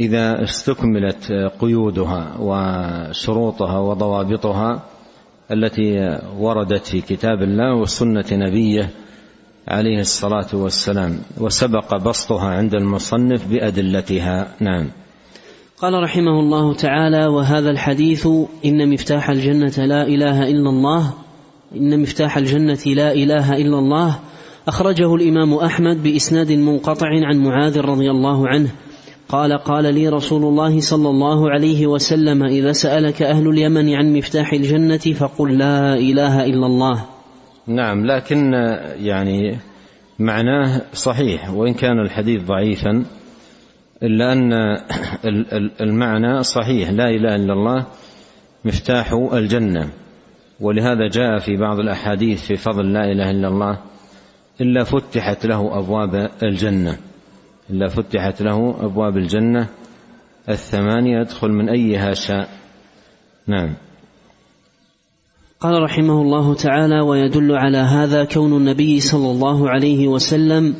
إذا 0.00 0.44
استكملت 0.44 1.32
قيودها 1.60 2.36
وشروطها 2.38 3.78
وضوابطها. 3.78 4.82
التي 5.50 6.18
وردت 6.38 6.86
في 6.86 7.00
كتاب 7.00 7.42
الله 7.42 7.74
وسنة 7.74 8.24
نبيه 8.32 8.90
عليه 9.68 10.00
الصلاة 10.00 10.48
والسلام 10.52 11.18
وسبق 11.40 11.96
بسطها 11.96 12.48
عند 12.48 12.74
المصنف 12.74 13.46
بأدلتها. 13.48 14.48
نعم. 14.60 14.88
قال 15.78 16.02
رحمه 16.02 16.40
الله 16.40 16.74
تعالى 16.74 17.26
وهذا 17.26 17.70
الحديث 17.70 18.28
إن 18.64 18.92
مفتاح 18.92 19.30
الجنة 19.30 19.86
لا 19.86 20.02
إله 20.02 20.42
إلا 20.42 20.70
الله 20.70 21.12
إن 21.76 22.02
مفتاح 22.02 22.36
الجنة 22.36 22.78
لا 22.86 23.12
إله 23.12 23.56
إلا 23.56 23.78
الله 23.78 24.18
أخرجه 24.68 25.14
الإمام 25.14 25.54
أحمد 25.54 26.02
بإسناد 26.02 26.52
منقطع 26.52 27.06
عن 27.06 27.38
معاذ 27.38 27.80
رضي 27.80 28.10
الله 28.10 28.48
عنه 28.48 28.70
قال 29.28 29.58
قال 29.58 29.94
لي 29.94 30.08
رسول 30.08 30.44
الله 30.44 30.80
صلى 30.80 31.08
الله 31.08 31.50
عليه 31.50 31.86
وسلم 31.86 32.42
إذا 32.42 32.72
سألك 32.72 33.22
أهل 33.22 33.48
اليمن 33.48 33.94
عن 33.94 34.16
مفتاح 34.16 34.52
الجنة 34.52 34.96
فقل 34.96 35.58
لا 35.58 35.94
إله 35.94 36.44
إلا 36.44 36.66
الله. 36.66 37.04
نعم 37.66 38.06
لكن 38.06 38.52
يعني 39.00 39.58
معناه 40.18 40.82
صحيح 40.92 41.50
وإن 41.50 41.74
كان 41.74 41.98
الحديث 41.98 42.42
ضعيفا 42.42 43.04
إلا 44.02 44.32
أن 44.32 44.52
المعنى 45.80 46.42
صحيح 46.42 46.90
لا 46.90 47.08
إله 47.10 47.34
إلا 47.34 47.52
الله 47.52 47.86
مفتاح 48.64 49.12
الجنة. 49.32 49.88
ولهذا 50.60 51.08
جاء 51.08 51.38
في 51.38 51.56
بعض 51.56 51.78
الأحاديث 51.78 52.46
في 52.46 52.56
فضل 52.56 52.92
لا 52.92 53.12
إله 53.12 53.30
إلا 53.30 53.48
الله 53.48 53.78
إلا 54.60 54.84
فتحت 54.84 55.46
له 55.46 55.78
أبواب 55.78 56.30
الجنة. 56.42 56.96
إلا 57.72 57.88
فتحت 57.88 58.42
له 58.42 58.74
أبواب 58.80 59.16
الجنة 59.16 59.68
الثمانية 60.48 61.20
يدخل 61.20 61.48
من 61.48 61.68
أيها 61.68 62.14
شاء. 62.14 62.48
نعم. 63.46 63.74
قال 65.60 65.82
رحمه 65.82 66.22
الله 66.22 66.54
تعالى 66.54 67.00
ويدل 67.00 67.52
على 67.52 67.78
هذا 67.78 68.24
كون 68.24 68.56
النبي 68.56 69.00
صلى 69.00 69.30
الله 69.30 69.70
عليه 69.70 70.08
وسلم 70.08 70.74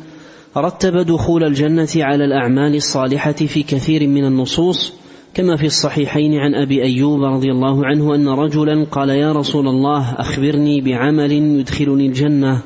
رتب 0.57 0.97
دخول 0.97 1.43
الجنة 1.43 1.89
على 1.95 2.25
الأعمال 2.25 2.75
الصالحة 2.75 3.31
في 3.31 3.63
كثير 3.63 4.07
من 4.07 4.25
النصوص 4.25 4.93
كما 5.33 5.55
في 5.55 5.65
الصحيحين 5.65 6.33
عن 6.33 6.55
أبي 6.55 6.83
أيوب 6.83 7.23
رضي 7.23 7.51
الله 7.51 7.85
عنه 7.85 8.15
أن 8.15 8.27
رجلا 8.27 8.85
قال 8.91 9.09
يا 9.09 9.31
رسول 9.31 9.67
الله 9.67 10.13
أخبرني 10.13 10.81
بعمل 10.81 11.31
يدخلني 11.31 12.07
الجنة. 12.07 12.61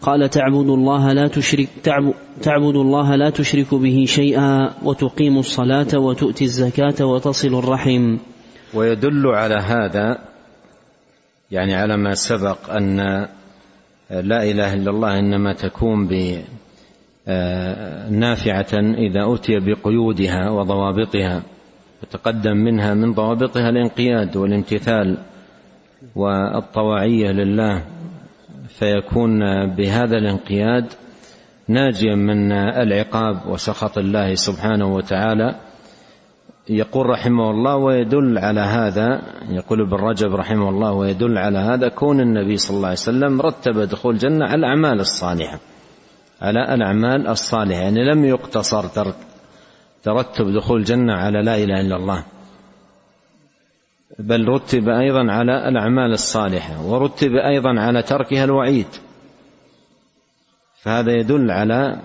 قال 0.00 0.30
تعبد 0.30 0.68
الله 0.68 1.12
لا 1.12 1.28
تشرك 1.28 1.68
تعبد 1.82 2.14
الله 2.76 3.16
لا 3.16 3.30
تشرك 3.30 3.74
به 3.74 4.04
شيئا 4.08 4.74
وتقيم 4.82 5.38
الصلاة 5.38 5.98
وتؤتي 5.98 6.44
الزكاة 6.44 7.06
وتصل 7.06 7.54
الرحم. 7.58 8.16
ويدل 8.74 9.26
على 9.26 9.54
هذا 9.54 10.18
يعني 11.50 11.74
على 11.74 11.96
ما 11.96 12.14
سبق 12.14 12.70
أن 12.70 12.96
لا 14.10 14.42
إله 14.42 14.74
إلا 14.74 14.90
الله 14.90 15.18
إنما 15.18 15.52
تكون 15.52 16.06
نافعة 18.10 18.72
إذا 18.74 19.34
أتي 19.34 19.58
بقيودها 19.60 20.50
وضوابطها 20.50 21.42
يتقدم 22.02 22.56
منها 22.56 22.94
من 22.94 23.12
ضوابطها 23.12 23.68
الانقياد 23.68 24.36
والامتثال 24.36 25.18
والطواعية 26.16 27.30
لله 27.30 27.84
فيكون 28.68 29.40
بهذا 29.66 30.16
الانقياد 30.16 30.92
ناجيا 31.68 32.14
من 32.14 32.52
العقاب 32.52 33.46
وسخط 33.46 33.98
الله 33.98 34.34
سبحانه 34.34 34.94
وتعالى. 34.94 35.54
يقول 36.68 37.06
رحمه 37.06 37.50
الله 37.50 37.76
ويدل 37.76 38.38
على 38.38 38.60
هذا 38.60 39.22
يقول 39.48 39.80
ابن 39.80 39.96
رجب 39.96 40.34
رحمه 40.34 40.68
الله 40.68 40.92
ويدل 40.92 41.38
على 41.38 41.58
هذا 41.58 41.88
كون 41.88 42.20
النبي 42.20 42.56
صلى 42.56 42.76
الله 42.76 42.88
عليه 42.88 42.98
وسلم 42.98 43.40
رتب 43.40 43.80
دخول 43.80 44.14
الجنة 44.14 44.44
على 44.44 44.54
الأعمال 44.54 45.00
الصالحة. 45.00 45.58
على 46.42 46.74
الأعمال 46.74 47.26
الصالحة 47.28 47.80
يعني 47.80 48.04
لم 48.04 48.24
يقتصر 48.24 48.84
ترتب 50.02 50.52
دخول 50.54 50.80
الجنة 50.80 51.12
على 51.12 51.42
لا 51.42 51.56
إله 51.56 51.80
إلا 51.80 51.96
الله. 51.96 52.24
بل 54.18 54.48
رتب 54.48 54.88
أيضا 54.88 55.32
على 55.32 55.68
الأعمال 55.68 56.12
الصالحة 56.12 56.86
ورتب 56.86 57.32
أيضا 57.34 57.80
على 57.80 58.02
تركها 58.02 58.44
الوعيد. 58.44 58.86
فهذا 60.82 61.12
يدل 61.12 61.50
على 61.50 62.00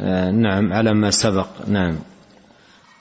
آه، 0.00 0.30
نعم 0.30 0.72
على 0.72 0.94
ما 0.94 1.10
سبق. 1.10 1.46
نعم. 1.68 1.94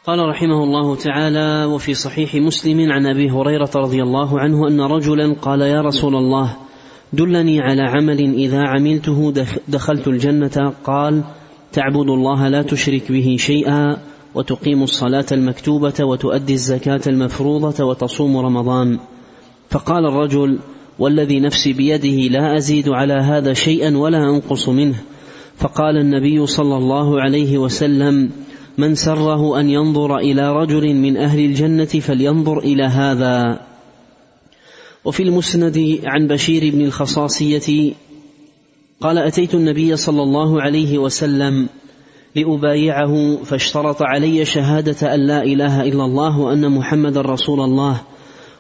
قال 0.05 0.19
رحمه 0.19 0.63
الله 0.63 0.95
تعالى 0.95 1.65
وفي 1.65 1.93
صحيح 1.93 2.35
مسلم 2.35 2.91
عن 2.91 3.05
أبي 3.05 3.29
هريرة 3.29 3.69
رضي 3.75 4.03
الله 4.03 4.39
عنه 4.39 4.67
أن 4.67 4.81
رجلا 4.81 5.35
قال 5.41 5.61
يا 5.61 5.81
رسول 5.81 6.15
الله 6.15 6.57
دلني 7.13 7.61
على 7.61 7.81
عمل 7.81 8.19
إذا 8.19 8.67
عملته 8.67 9.33
دخلت 9.67 10.07
الجنة 10.07 10.73
قال 10.83 11.23
تعبد 11.71 12.09
الله 12.09 12.47
لا 12.47 12.61
تشرك 12.61 13.11
به 13.11 13.35
شيئا 13.39 13.97
وتقيم 14.35 14.83
الصلاة 14.83 15.25
المكتوبة 15.31 15.93
وتؤدي 16.01 16.53
الزكاة 16.53 17.01
المفروضة 17.07 17.85
وتصوم 17.85 18.37
رمضان. 18.37 18.99
فقال 19.69 20.05
الرجل 20.05 20.59
والذي 20.99 21.39
نفسي 21.39 21.73
بيده 21.73 22.29
لا 22.39 22.57
أزيد 22.57 22.89
على 22.89 23.13
هذا 23.13 23.53
شيئا 23.53 23.97
ولا 23.97 24.17
أنقص 24.17 24.69
منه 24.69 24.95
فقال 25.61 25.97
النبي 25.97 26.47
صلى 26.47 26.77
الله 26.77 27.21
عليه 27.21 27.57
وسلم 27.57 28.31
من 28.77 28.95
سره 28.95 29.59
أن 29.59 29.69
ينظر 29.69 30.17
إلى 30.17 30.53
رجل 30.53 30.95
من 30.95 31.17
أهل 31.17 31.39
الجنة 31.39 31.85
فلينظر 31.85 32.59
إلى 32.59 32.83
هذا. 32.83 33.61
وفي 35.05 35.23
المسند 35.23 35.99
عن 36.03 36.27
بشير 36.27 36.73
بن 36.73 36.81
الخصاصية 36.81 37.93
قال 39.01 39.17
أتيت 39.17 39.55
النبي 39.55 39.95
صلى 39.95 40.23
الله 40.23 40.61
عليه 40.61 40.97
وسلم 40.97 41.69
لأبايعه 42.35 43.43
فاشترط 43.43 44.01
علي 44.01 44.45
شهادة 44.45 45.13
أن 45.15 45.27
لا 45.27 45.43
إله 45.43 45.83
إلا 45.83 46.05
الله 46.05 46.39
وأن 46.39 46.71
محمدا 46.71 47.21
رسول 47.21 47.61
الله 47.61 48.01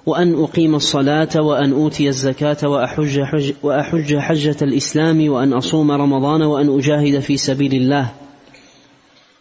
وأن 0.05 0.43
أقيم 0.43 0.75
الصلاة 0.75 1.29
وأن 1.35 1.73
أوتي 1.73 2.07
الزكاة 2.07 2.69
وأحج, 2.69 3.21
حج 3.21 3.53
وأحج 3.63 4.17
حجة 4.17 4.57
الإسلام 4.61 5.29
وأن 5.29 5.53
أصوم 5.53 5.91
رمضان 5.91 6.41
وأن 6.41 6.77
أجاهد 6.77 7.19
في 7.19 7.37
سبيل 7.37 7.73
الله. 7.73 8.11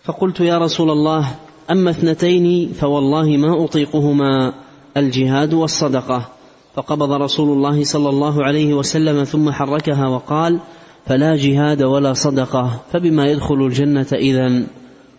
فقلت 0.04 0.40
يا 0.40 0.58
رسول 0.58 0.90
الله 0.90 1.34
أما 1.70 1.90
اثنتين 1.90 2.72
فوالله 2.72 3.36
ما 3.36 3.64
أطيقهما 3.64 4.54
الجهاد 4.96 5.54
والصدقة. 5.54 6.28
فقبض 6.74 7.12
رسول 7.12 7.56
الله 7.56 7.84
صلى 7.84 8.08
الله 8.08 8.44
عليه 8.44 8.74
وسلم 8.74 9.24
ثم 9.24 9.50
حركها 9.50 10.08
وقال 10.08 10.60
فلا 11.06 11.36
جهاد 11.36 11.82
ولا 11.82 12.12
صدقة 12.12 12.80
فبما 12.92 13.26
يدخل 13.26 13.54
الجنة 13.54 14.06
إذا 14.12 14.62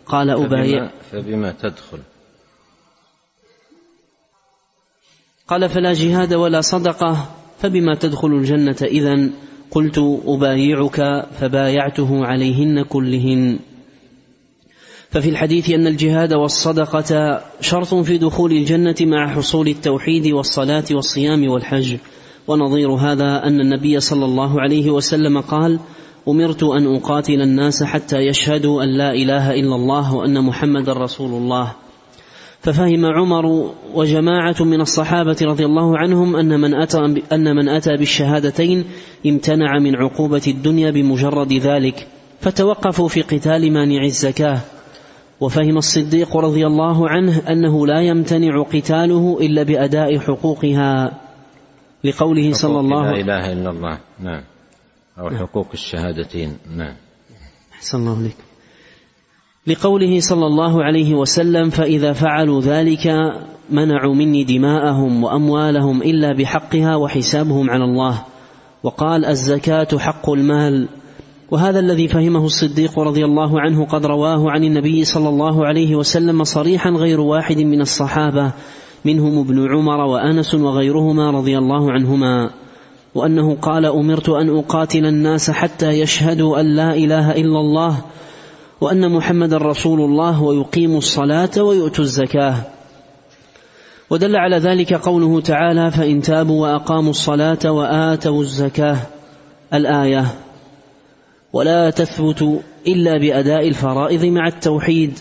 قال 0.05 0.29
أبايع 0.29 0.89
فبما, 1.11 1.21
فبما 1.23 1.51
تدخل. 1.51 1.97
قال 5.51 5.69
فلا 5.69 5.93
جهاد 5.93 6.33
ولا 6.33 6.61
صدقة 6.61 7.25
فبما 7.59 7.95
تدخل 7.95 8.27
الجنة 8.27 8.75
إذا 8.81 9.29
قلت 9.71 10.19
أبايعك 10.25 11.25
فبايعته 11.39 12.25
عليهن 12.25 12.83
كلهن. 12.83 13.59
ففي 15.09 15.29
الحديث 15.29 15.69
أن 15.69 15.87
الجهاد 15.87 16.33
والصدقة 16.33 17.41
شرط 17.61 17.93
في 17.93 18.17
دخول 18.17 18.51
الجنة 18.51 18.95
مع 19.01 19.27
حصول 19.35 19.67
التوحيد 19.67 20.27
والصلاة 20.27 20.85
والصيام 20.91 21.49
والحج. 21.49 21.97
ونظير 22.47 22.91
هذا 22.91 23.43
أن 23.43 23.61
النبي 23.61 23.99
صلى 23.99 24.25
الله 24.25 24.61
عليه 24.61 24.91
وسلم 24.91 25.41
قال 25.41 25.79
أمرت 26.27 26.63
أن 26.63 26.95
أقاتل 26.95 27.41
الناس 27.41 27.83
حتى 27.83 28.17
يشهدوا 28.17 28.83
أن 28.83 28.97
لا 28.97 29.13
إله 29.13 29.53
إلا 29.53 29.75
الله 29.75 30.15
وأن 30.15 30.43
محمد 30.43 30.89
رسول 30.89 31.29
الله. 31.29 31.73
ففهم 32.61 33.05
عمر 33.05 33.73
وجماعة 33.93 34.55
من 34.59 34.81
الصحابة 34.81 35.37
رضي 35.41 35.65
الله 35.65 35.97
عنهم 35.97 36.35
أن 36.35 36.59
من 36.59 36.73
أتى 36.73 36.97
أن 37.31 37.55
من 37.55 37.69
أتى 37.69 37.97
بالشهادتين 37.97 38.85
امتنع 39.25 39.79
من 39.79 39.95
عقوبة 39.95 40.41
الدنيا 40.47 40.91
بمجرد 40.91 41.53
ذلك 41.53 42.07
فتوقفوا 42.41 43.07
في 43.07 43.21
قتال 43.21 43.73
مانع 43.73 44.03
الزكاة. 44.03 44.59
وفهم 45.39 45.77
الصديق 45.77 46.37
رضي 46.37 46.67
الله 46.67 47.09
عنه 47.09 47.41
أنه 47.49 47.87
لا 47.87 48.01
يمتنع 48.01 48.63
قتاله 48.63 49.37
إلا 49.41 49.63
بأداء 49.63 50.19
حقوقها 50.19 51.19
لقوله 52.03 52.53
صلى 52.53 52.79
الله 52.79 52.99
عليه 52.99 53.11
وسلم 53.11 53.27
لا 53.27 53.37
إله 53.37 53.53
إلا 53.53 53.69
الله. 53.69 53.99
نعم. 54.19 54.43
أو 55.19 55.29
حقوق 55.29 55.67
الشهادتين. 55.73 56.57
نعم. 56.75 56.95
أحسن 57.73 57.97
الله 57.97 58.17
عليك 58.17 58.50
لقوله 59.67 60.19
صلى 60.19 60.45
الله 60.45 60.83
عليه 60.83 61.15
وسلم 61.15 61.69
فإذا 61.69 62.13
فعلوا 62.13 62.61
ذلك 62.61 63.07
منعوا 63.69 64.15
مني 64.15 64.43
دماءهم 64.43 65.23
وأموالهم 65.23 66.01
إلا 66.01 66.33
بحقها 66.33 66.95
وحسابهم 66.95 67.69
على 67.69 67.83
الله. 67.83 68.21
وقال 68.83 69.25
الزكاة 69.25 69.97
حق 69.97 70.29
المال. 70.29 70.87
وهذا 71.51 71.79
الذي 71.79 72.07
فهمه 72.07 72.45
الصديق 72.45 72.99
رضي 72.99 73.25
الله 73.25 73.61
عنه 73.61 73.85
قد 73.85 74.05
رواه 74.05 74.51
عن 74.51 74.63
النبي 74.63 75.05
صلى 75.05 75.29
الله 75.29 75.65
عليه 75.65 75.95
وسلم 75.95 76.43
صريحا 76.43 76.89
غير 76.89 77.19
واحد 77.19 77.57
من 77.57 77.81
الصحابة 77.81 78.51
منهم 79.05 79.39
ابن 79.39 79.71
عمر 79.71 79.99
وأنس 80.05 80.55
وغيرهما 80.55 81.31
رضي 81.31 81.57
الله 81.57 81.91
عنهما. 81.91 82.49
وأنه 83.15 83.55
قال 83.55 83.85
أمرت 83.85 84.29
أن 84.29 84.57
أقاتل 84.57 85.05
الناس 85.05 85.51
حتى 85.51 85.89
يشهدوا 85.89 86.59
أن 86.59 86.65
لا 86.65 86.95
إله 86.95 87.31
إلا 87.31 87.59
الله 87.59 88.01
وأن 88.81 89.11
محمد 89.11 89.53
رسول 89.53 90.01
الله 90.01 90.43
ويقيموا 90.43 90.97
الصلاة 90.97 91.63
ويؤتوا 91.63 92.03
الزكاة. 92.03 92.55
ودل 94.09 94.35
على 94.35 94.57
ذلك 94.57 94.93
قوله 94.93 95.41
تعالى 95.41 95.91
فإن 95.91 96.21
تابوا 96.21 96.61
وأقاموا 96.61 97.09
الصلاة 97.09 97.71
وآتوا 97.71 98.41
الزكاة. 98.41 98.97
الآية 99.73 100.25
ولا 101.53 101.89
تثبت 101.89 102.61
إلا 102.87 103.17
بأداء 103.17 103.67
الفرائض 103.67 104.25
مع 104.25 104.47
التوحيد. 104.47 105.19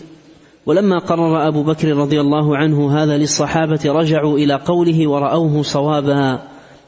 ولما 0.65 0.99
قرر 0.99 1.47
أبو 1.47 1.63
بكر 1.63 1.97
رضي 1.97 2.21
الله 2.21 2.57
عنه 2.57 3.03
هذا 3.03 3.17
للصحابة 3.17 3.79
رجعوا 3.85 4.37
إلى 4.37 4.53
قوله 4.53 5.09
ورأوه 5.09 5.61
صوابا. 5.61 6.39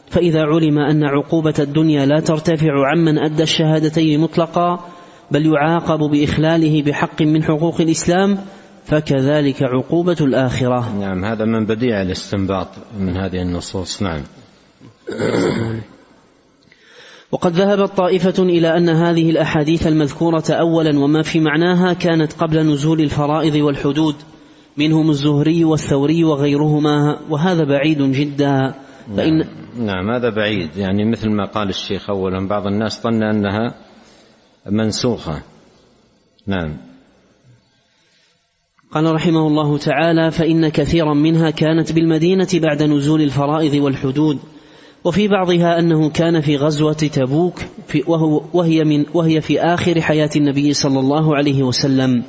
فإذا 0.10 0.42
علم 0.42 0.80
أن 0.80 1.04
عقوبة 1.04 1.54
الدنيا 1.60 2.06
لا 2.06 2.20
ترتفع 2.20 2.88
عمن 2.92 3.20
أدى 3.20 3.44
الشهادتين 3.44 4.20
مطلقا 4.20 4.80
بل 5.34 5.46
يعاقب 5.46 6.00
بإخلاله 6.00 6.84
بحق 6.84 7.22
من 7.22 7.44
حقوق 7.44 7.82
الإسلام 7.82 8.38
فكذلك 8.86 9.64
عقوبة 9.64 10.18
الآخرة. 10.22 10.98
نعم 11.00 11.26
هذا 11.26 11.46
من 11.46 11.66
بديع 11.66 12.02
الاستنباط 12.02 12.68
من 13.00 13.18
هذه 13.18 13.42
النصوص. 13.42 14.02
نعم. 14.02 14.22
وقد 17.32 17.52
ذهبت 17.52 17.98
طائفة 17.98 18.44
إلى 18.44 18.78
أن 18.78 18.90
هذه 18.90 19.30
الأحاديث 19.30 19.88
المذكورة 19.88 20.44
أولا 20.50 21.00
وما 21.00 21.22
في 21.22 21.40
معناها 21.40 21.94
كانت 21.94 22.34
قبل 22.34 22.74
نزول 22.74 23.00
الفرائض 23.00 23.56
والحدود 23.56 24.16
منهم 24.78 25.10
الزهري 25.10 25.64
والثوري 25.64 26.24
وغيرهما 26.24 27.20
وهذا 27.30 27.64
بعيد 27.64 28.02
جدا. 28.02 28.74
فإن 29.18 29.38
نعم, 29.38 29.48
نعم 29.86 30.10
هذا 30.10 30.30
بعيد. 30.30 30.78
يعني 30.78 31.12
مثل 31.12 31.30
ما 31.30 31.46
قال 31.46 31.70
الشيخ 31.70 32.10
أولا 32.10 32.48
بعض 32.48 32.68
الناس 32.68 33.04
ظن 33.04 33.24
أنها 33.24 33.76
منسوخة. 34.72 35.42
نعم. 36.48 36.78
قال 38.92 39.16
رحمه 39.16 39.48
الله 39.48 39.78
تعالى 39.78 40.32
فإن 40.32 40.70
كثيرا 40.70 41.14
منها 41.14 41.50
كانت 41.50 41.92
بالمدينة 41.92 42.48
بعد 42.54 42.84
نزول 42.84 43.22
الفرائض 43.22 43.74
والحدود 43.74 44.40
وفي 45.04 45.28
بعضها 45.28 45.80
أنه 45.80 46.10
كان 46.10 46.42
في 46.42 46.58
غزوة 46.58 46.94
تبوك 46.94 47.60
في 47.88 48.04
وهو 48.08 48.42
وهي, 48.54 48.84
من 48.84 49.06
وهي 49.14 49.42
في 49.42 49.62
آخر 49.62 50.02
حياة 50.02 50.30
النبي 50.36 50.74
صلى 50.74 51.00
الله 51.00 51.36
عليه 51.36 51.64
وسلم. 51.64 52.24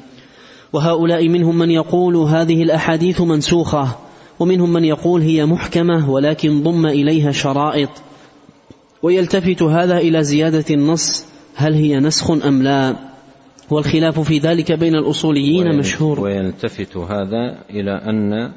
وهؤلاء 0.73 1.29
منهم 1.29 1.59
من 1.59 1.71
يقول 1.71 2.17
هذه 2.17 2.63
الأحاديث 2.63 3.21
منسوخة 3.21 3.89
ومنهم 4.39 4.73
من 4.73 4.85
يقول 4.85 5.23
هي 5.23 5.47
محكمة 5.47 6.11
ولكن 6.11 6.63
ضم 6.63 6.87
إليها 6.87 7.31
شرائط. 7.31 7.91
ويلتفت 9.03 9.63
هذا 9.63 9.99
إلى 9.99 10.25
زيادة 10.25 10.75
النص 10.75 11.34
هل 11.55 11.75
هي 11.75 12.01
نسخ 12.01 12.31
أم 12.31 12.63
لا؟ 12.63 12.97
والخلاف 13.71 14.21
في 14.21 14.39
ذلك 14.39 14.73
بين 14.73 14.95
الأصوليين 14.95 15.79
مشهور. 15.79 16.21
ويلتفت 16.21 16.97
هذا 16.97 17.59
إلى 17.71 17.91
أن 17.91 18.53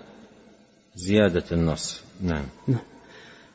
زيادة 0.96 1.44
النص. 1.52 2.02
نعم, 2.24 2.46
نعم. 2.68 2.80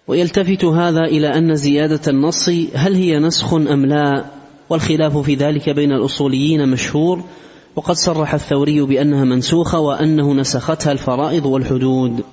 ويلتفت 0.07 0.64
هذا 0.64 1.05
إلى 1.05 1.26
أن 1.26 1.55
زيادة 1.55 2.00
النص 2.09 2.48
هل 2.74 2.94
هي 2.94 3.18
نسخ 3.18 3.55
أم 3.55 3.87
لا؟ 3.87 4.24
والخلاف 4.68 5.18
في 5.18 5.35
ذلك 5.35 5.70
بين 5.70 5.92
الأصوليين 5.92 6.68
مشهور. 6.68 7.24
وقد 7.76 7.94
صرح 7.94 8.35
الثوري 8.35 8.81
بأنها 8.81 9.24
منسوخة 9.24 9.81
وأنه 9.81 10.35
نسختها 10.35 10.92
الفرائض 10.92 11.46
والحدود. 11.46 12.24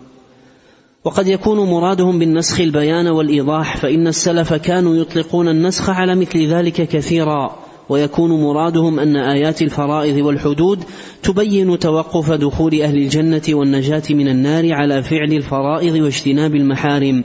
وقد 1.04 1.28
يكون 1.28 1.70
مرادهم 1.70 2.20
بالنسخ 2.20 2.60
البيان 2.60 3.08
والإيضاح 3.08 3.78
فإن 3.78 4.08
السلف 4.08 4.54
كانوا 4.54 4.96
يطلقون 4.96 5.48
النسخ 5.48 5.90
على 5.90 6.16
مثل 6.16 6.48
ذلك 6.48 6.74
كثيرا. 6.74 7.56
ويكون 7.90 8.42
مرادهم 8.44 9.00
أن 9.00 9.16
آيات 9.16 9.62
الفرائض 9.62 10.26
والحدود 10.26 10.84
تبين 11.24 11.80
توقف 11.80 12.32
دخول 12.32 12.82
أهل 12.82 12.98
الجنة 12.98 13.42
والنجاة 13.50 14.04
من 14.10 14.28
النار 14.28 14.74
على 14.74 15.04
فعل 15.04 15.34
الفرائض 15.34 15.96
واجتناب 15.96 16.56
المحارم. 16.56 17.24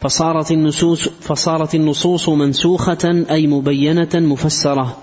فصارت 0.00 0.50
النصوص 0.50 1.08
فصارت 1.08 1.74
النصوص 1.74 2.28
منسوخة 2.28 3.24
أي 3.30 3.46
مبينة 3.46 4.10
مفسرة. 4.14 4.96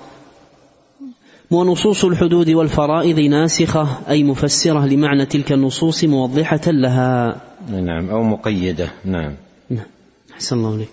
ونصوص 1.52 2.06
الحدود 2.06 2.50
والفرائض 2.50 3.20
ناسخة 3.20 3.88
أي 4.10 4.24
مفسرة 4.24 4.86
لمعنى 4.86 5.26
تلك 5.26 5.52
النصوص 5.52 6.04
موضحة 6.04 6.62
لها. 6.68 7.42
نعم 7.72 8.10
أو 8.10 8.24
مقيدة. 8.24 8.88
نعم. 9.06 9.34
نعم. 9.70 9.86
أحسن 10.34 10.58
الله 10.58 10.74
عليك 10.74 10.90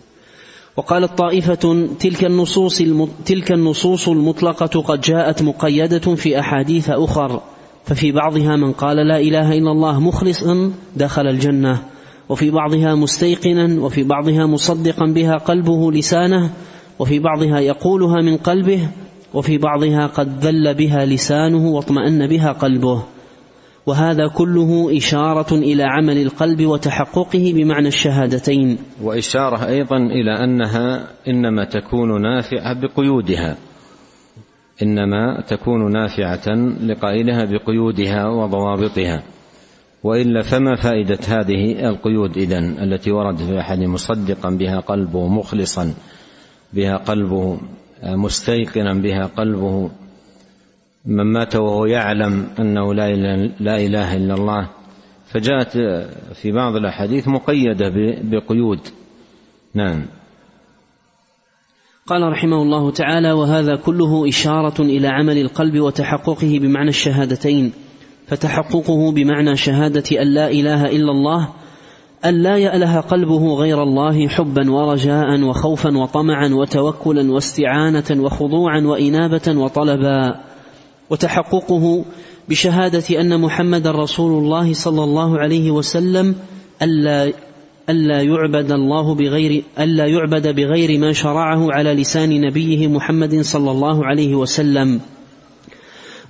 وقالت 0.76 1.18
طائفة 1.18 1.88
تلك 2.00 2.24
النصوص 2.24 2.82
تلك 3.24 3.52
النصوص 3.52 4.08
المطلقة 4.08 4.80
قد 4.80 5.00
جاءت 5.00 5.42
مقيدة 5.42 6.14
في 6.14 6.40
أحاديث 6.40 6.90
أخر 6.90 7.40
ففي 7.84 8.12
بعضها 8.12 8.56
من 8.56 8.72
قال 8.72 8.96
لا 8.96 9.18
إله 9.20 9.52
إلا 9.52 9.70
الله 9.70 10.00
مخلصا 10.00 10.72
دخل 10.96 11.26
الجنة 11.26 11.82
وفي 12.28 12.50
بعضها 12.50 12.94
مستيقنا 12.94 13.82
وفي 13.82 14.02
بعضها 14.02 14.46
مصدقا 14.46 15.06
بها 15.06 15.34
قلبه 15.36 15.92
لسانه 15.92 16.50
وفي 16.98 17.18
بعضها 17.18 17.60
يقولها 17.60 18.22
من 18.22 18.36
قلبه 18.36 18.88
وفي 19.34 19.58
بعضها 19.58 20.06
قد 20.06 20.44
ذل 20.44 20.74
بها 20.74 21.04
لسانه 21.04 21.68
واطمأن 21.68 22.26
بها 22.26 22.52
قلبه. 22.52 23.04
وهذا 23.86 24.28
كله 24.36 24.96
إشارة 24.96 25.54
إلى 25.54 25.82
عمل 25.82 26.22
القلب 26.22 26.66
وتحققه 26.66 27.52
بمعنى 27.56 27.88
الشهادتين. 27.88 28.78
وإشارة 29.02 29.66
أيضا 29.66 29.96
إلى 29.96 30.44
أنها 30.44 31.06
إنما 31.28 31.64
تكون 31.64 32.22
نافعة 32.22 32.80
بقيودها. 32.80 33.56
إنما 34.82 35.40
تكون 35.40 35.92
نافعة 35.92 36.54
لقائلها 36.80 37.44
بقيودها 37.44 38.28
وضوابطها. 38.28 39.22
والا 40.04 40.42
فما 40.42 40.76
فائدة 40.76 41.18
هذه 41.28 41.88
القيود 41.88 42.36
إذن 42.36 42.78
التي 42.78 43.10
ورد 43.10 43.36
في 43.36 43.60
أحد 43.60 43.78
مصدقا 43.78 44.50
بها 44.50 44.80
قلبه 44.80 45.28
مخلصا 45.28 45.94
بها 46.72 46.96
قلبه 46.96 47.60
مستيقنا 48.02 48.94
بها 48.94 49.26
قلبه 49.26 49.90
من 51.06 51.24
مات 51.24 51.56
وهو 51.56 51.86
يعلم 51.86 52.46
أنه 52.60 52.94
لا 52.94 53.76
إله, 53.76 54.16
إلا 54.16 54.34
الله. 54.34 54.68
فجاءت 55.26 55.78
في 56.34 56.52
بعض 56.52 56.76
الأحاديث 56.76 57.28
مقيدة 57.28 57.92
بقيود. 58.22 58.80
نعم. 59.74 60.06
قال 62.06 62.22
رحمه 62.22 62.62
الله 62.62 62.90
تعالى 62.90 63.32
وهذا 63.32 63.76
كله 63.76 64.28
إشارة 64.28 64.82
إلى 64.82 65.08
عمل 65.08 65.38
القلب 65.38 65.80
وتحققه 65.80 66.58
بمعنى 66.62 66.88
الشهادتين 66.88 67.72
فتحققه 68.26 69.12
بمعنى 69.12 69.56
شهادة 69.56 70.22
أن 70.22 70.26
لا 70.26 70.50
إله 70.50 70.86
إلا 70.86 71.10
الله 71.12 71.48
أن 72.24 72.42
لا 72.42 72.56
يأله 72.56 73.00
قلبه 73.00 73.54
غير 73.54 73.82
الله 73.82 74.28
حبا 74.28 74.70
ورجاء 74.70 75.42
وخوفا 75.42 75.98
وطمعا 75.98 76.48
وتوكلا 76.48 77.32
واستعانة 77.32 78.04
وخضوعا 78.10 78.80
وإنابة 78.80 79.42
وطلبا. 79.48 80.40
وتحققه 81.10 82.04
بشهادة 82.48 83.20
أن 83.20 83.40
محمد 83.40 83.86
رسول 83.86 84.44
الله 84.44 84.74
صلى 84.74 85.04
الله 85.04 85.38
عليه 85.38 85.70
وسلم 85.70 86.34
ألا 86.82 87.32
ألا 87.90 88.22
يعبد 88.22 88.72
الله 88.72 89.14
بغير 89.14 89.62
ألا 89.78 90.06
يعبد 90.06 90.54
بغير 90.54 90.98
ما 90.98 91.12
شرعه 91.12 91.72
على 91.72 91.94
لسان 91.94 92.40
نبيه 92.40 92.88
محمد 92.88 93.40
صلى 93.40 93.70
الله 93.70 94.06
عليه 94.06 94.34
وسلم. 94.34 95.00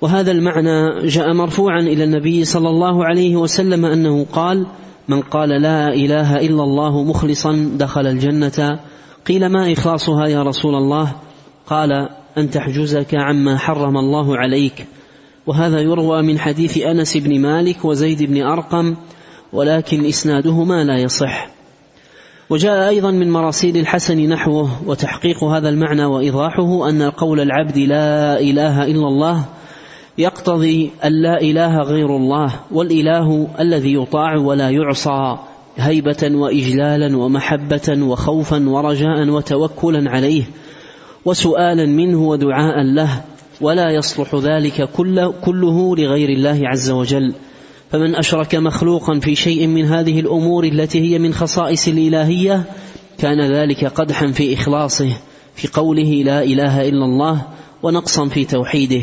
وهذا 0.01 0.31
المعنى 0.31 1.07
جاء 1.07 1.33
مرفوعا 1.33 1.79
إلى 1.79 2.03
النبي 2.03 2.45
صلى 2.45 2.69
الله 2.69 3.05
عليه 3.05 3.35
وسلم 3.35 3.85
أنه 3.85 4.25
قال 4.33 4.65
من 5.09 5.21
قال 5.21 5.49
لا 5.49 5.87
إله 5.87 6.37
إلا 6.37 6.63
الله 6.63 7.03
مخلصا 7.03 7.71
دخل 7.73 8.07
الجنة. 8.07 8.79
قيل 9.27 9.45
ما 9.49 9.73
إخلاصها 9.73 10.27
يا 10.27 10.43
رسول 10.43 10.75
الله؟ 10.75 11.15
قال 11.67 12.09
أن 12.37 12.49
تحجزك 12.49 13.15
عما 13.15 13.57
حرم 13.57 13.97
الله 13.97 14.37
عليك. 14.37 14.85
وهذا 15.47 15.79
يروى 15.79 16.21
من 16.21 16.39
حديث 16.39 16.77
أنس 16.77 17.17
بن 17.17 17.41
مالك 17.41 17.85
وزيد 17.85 18.23
بن 18.23 18.41
أرقم 18.41 18.95
ولكن 19.53 20.05
إسنادهما 20.05 20.83
لا 20.83 20.97
يصح. 20.97 21.49
وجاء 22.49 22.89
أيضا 22.89 23.11
من 23.11 23.31
مراسيل 23.31 23.77
الحسن 23.77 24.29
نحوه 24.29 24.69
وتحقيق 24.85 25.43
هذا 25.43 25.69
المعنى 25.69 26.05
وإيضاحه 26.05 26.89
أن 26.89 27.01
قول 27.01 27.39
العبد 27.39 27.77
لا 27.77 28.39
إله 28.39 28.83
إلا 28.83 29.07
الله 29.07 29.45
يقتضي 30.19 30.91
أن 31.03 31.11
لا 31.21 31.41
إله 31.41 31.77
غير 31.77 32.15
الله 32.15 32.53
والإله 32.71 33.47
الذي 33.59 33.93
يطاع 33.93 34.37
ولا 34.37 34.69
يعصى 34.69 35.37
هيبة 35.77 36.29
وإجلالا 36.31 37.17
ومحبة 37.17 38.03
وخوفا 38.03 38.69
ورجاء 38.69 39.29
وتوكلا 39.29 40.11
عليه 40.11 40.43
وسؤالا 41.25 41.85
منه 41.85 42.27
ودعاء 42.27 42.83
له 42.83 43.21
ولا 43.61 43.91
يصلح 43.91 44.35
ذلك 44.35 44.89
كله 45.41 45.95
لغير 45.95 46.29
الله 46.29 46.59
عز 46.63 46.89
وجل. 46.91 47.33
فمن 47.91 48.15
أشرك 48.15 48.55
مخلوقا 48.55 49.19
في 49.19 49.35
شيء 49.35 49.67
من 49.67 49.85
هذه 49.85 50.19
الأمور 50.19 50.63
التي 50.63 51.01
هي 51.01 51.19
من 51.19 51.33
خصائص 51.33 51.87
الإلهية 51.87 52.63
كان 53.17 53.51
ذلك 53.51 53.85
قدحا 53.85 54.27
في 54.27 54.53
إخلاصه 54.53 55.09
في 55.55 55.67
قوله 55.67 56.23
لا 56.25 56.43
إله 56.43 56.89
إلا 56.89 57.05
الله 57.05 57.41
ونقصا 57.83 58.25
في 58.27 58.45
توحيده. 58.45 59.01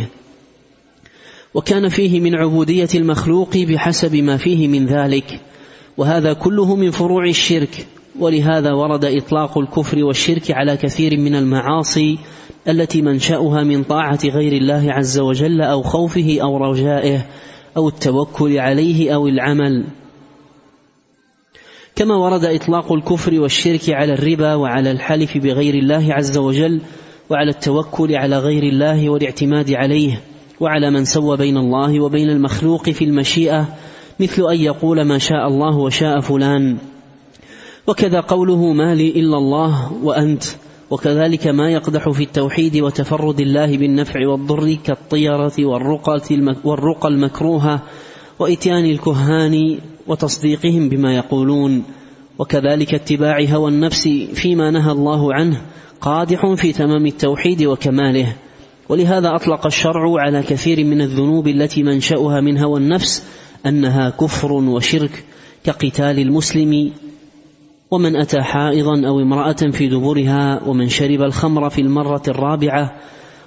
وكان 1.57 1.89
فيه 1.89 2.21
من 2.21 2.35
عبودية 2.35 2.89
المخلوق 2.95 3.57
بحسب 3.57 4.17
ما 4.17 4.37
فيه 4.37 4.69
من 4.69 4.87
ذلك. 4.87 5.41
وهذا 5.97 6.33
كله 6.33 6.77
من 6.77 6.91
فروع 6.91 7.29
الشرك. 7.29 7.87
ولهذا 8.19 8.73
ورد 8.73 9.05
إطلاق 9.05 9.59
الكفر 9.59 10.05
والشرك 10.05 10.51
على 10.51 10.77
كثير 10.77 11.17
من 11.21 11.35
المعاصي 11.35 12.19
التي 12.69 13.03
منشأها 13.03 13.63
من 13.63 13.83
طاعة 13.83 14.19
غير 14.25 14.53
الله 14.53 14.93
عز 14.93 15.19
وجل 15.19 15.61
أو 15.63 15.83
خوفه 15.83 16.39
أو 16.43 16.57
رجائه 16.57 17.27
أو 17.77 17.89
التوكل 17.89 18.59
عليه 18.59 19.15
أو 19.15 19.29
العمل. 19.29 19.85
كما 21.95 22.17
ورد 22.17 22.45
إطلاق 22.45 22.93
الكفر 22.93 23.41
والشرك 23.41 23.91
على 23.91 24.13
الربا 24.13 24.55
وعلى 24.55 24.91
الحلف 24.91 25.39
بغير 25.39 25.75
الله 25.75 26.15
عز 26.15 26.39
وجل 26.39 26.81
وعلى 27.31 27.51
التوكل 27.51 28.15
على 28.15 28.39
غير 28.39 28.63
الله 28.63 29.11
والاعتماد 29.11 29.73
عليه. 29.73 30.21
وعلى 30.61 30.91
من 30.91 31.05
سوى 31.05 31.37
بين 31.37 31.57
الله 31.57 32.01
وبين 32.01 32.31
المخلوق 32.31 32.91
في 32.91 33.05
المشيئة 33.05 33.69
مثل 34.21 34.51
أن 34.51 34.61
يقول 34.61 35.03
ما 35.03 35.19
شاء 35.19 35.49
الله 35.49 35.77
وشاء 35.77 36.21
فلان. 36.21 36.77
وكذا 37.87 38.21
قوله 38.21 38.73
ما 38.73 38.95
لي 38.95 39.09
إلا 39.11 39.37
الله 39.37 39.93
وأنت. 40.03 40.45
وكذلك 40.91 41.47
ما 41.47 41.71
يقدح 41.71 42.11
في 42.11 42.23
التوحيد 42.23 42.77
وتفرد 42.77 43.41
الله 43.41 43.77
بالنفع 43.77 44.29
والضر 44.29 44.75
كالطيرة 44.85 45.53
والرقى, 46.65 47.09
المكروهة 47.09 47.83
وإتيان 48.39 48.85
الكهان 48.85 49.79
وتصديقهم 50.07 50.89
بما 50.89 51.17
يقولون. 51.17 51.83
وكذلك 52.39 52.95
اتباع 52.95 53.45
هوى 53.51 53.71
النفس 53.71 54.09
فيما 54.35 54.71
نهى 54.71 54.93
الله 54.93 55.35
عنه 55.35 55.61
قادح 56.01 56.55
في 56.55 56.73
تمام 56.73 57.07
التوحيد 57.07 57.63
وكماله. 57.65 58.37
ولهذا 58.89 59.35
أطلق 59.35 59.67
الشرع 59.67 60.21
على 60.21 60.43
كثير 60.43 60.85
من 60.85 61.01
الذنوب 61.01 61.49
التي 61.49 61.83
منشأها 61.83 62.41
من 62.41 62.59
هوى 62.59 62.81
النفس 62.81 63.25
أنها 63.67 64.11
كفر 64.11 64.53
وشرك 64.53 65.25
كقتال 65.65 66.19
المسلم 66.19 66.93
ومن 67.91 68.17
أتى 68.17 68.43
حائضا 68.43 69.07
أو 69.07 69.21
امرأة 69.21 69.71
في 69.73 69.89
دبرها 69.89 70.61
ومن 70.67 70.89
شرب 70.89 71.23
الخمر 71.23 71.71
في 71.71 71.81
المرة 71.81 72.23
الرابعة 72.29 72.95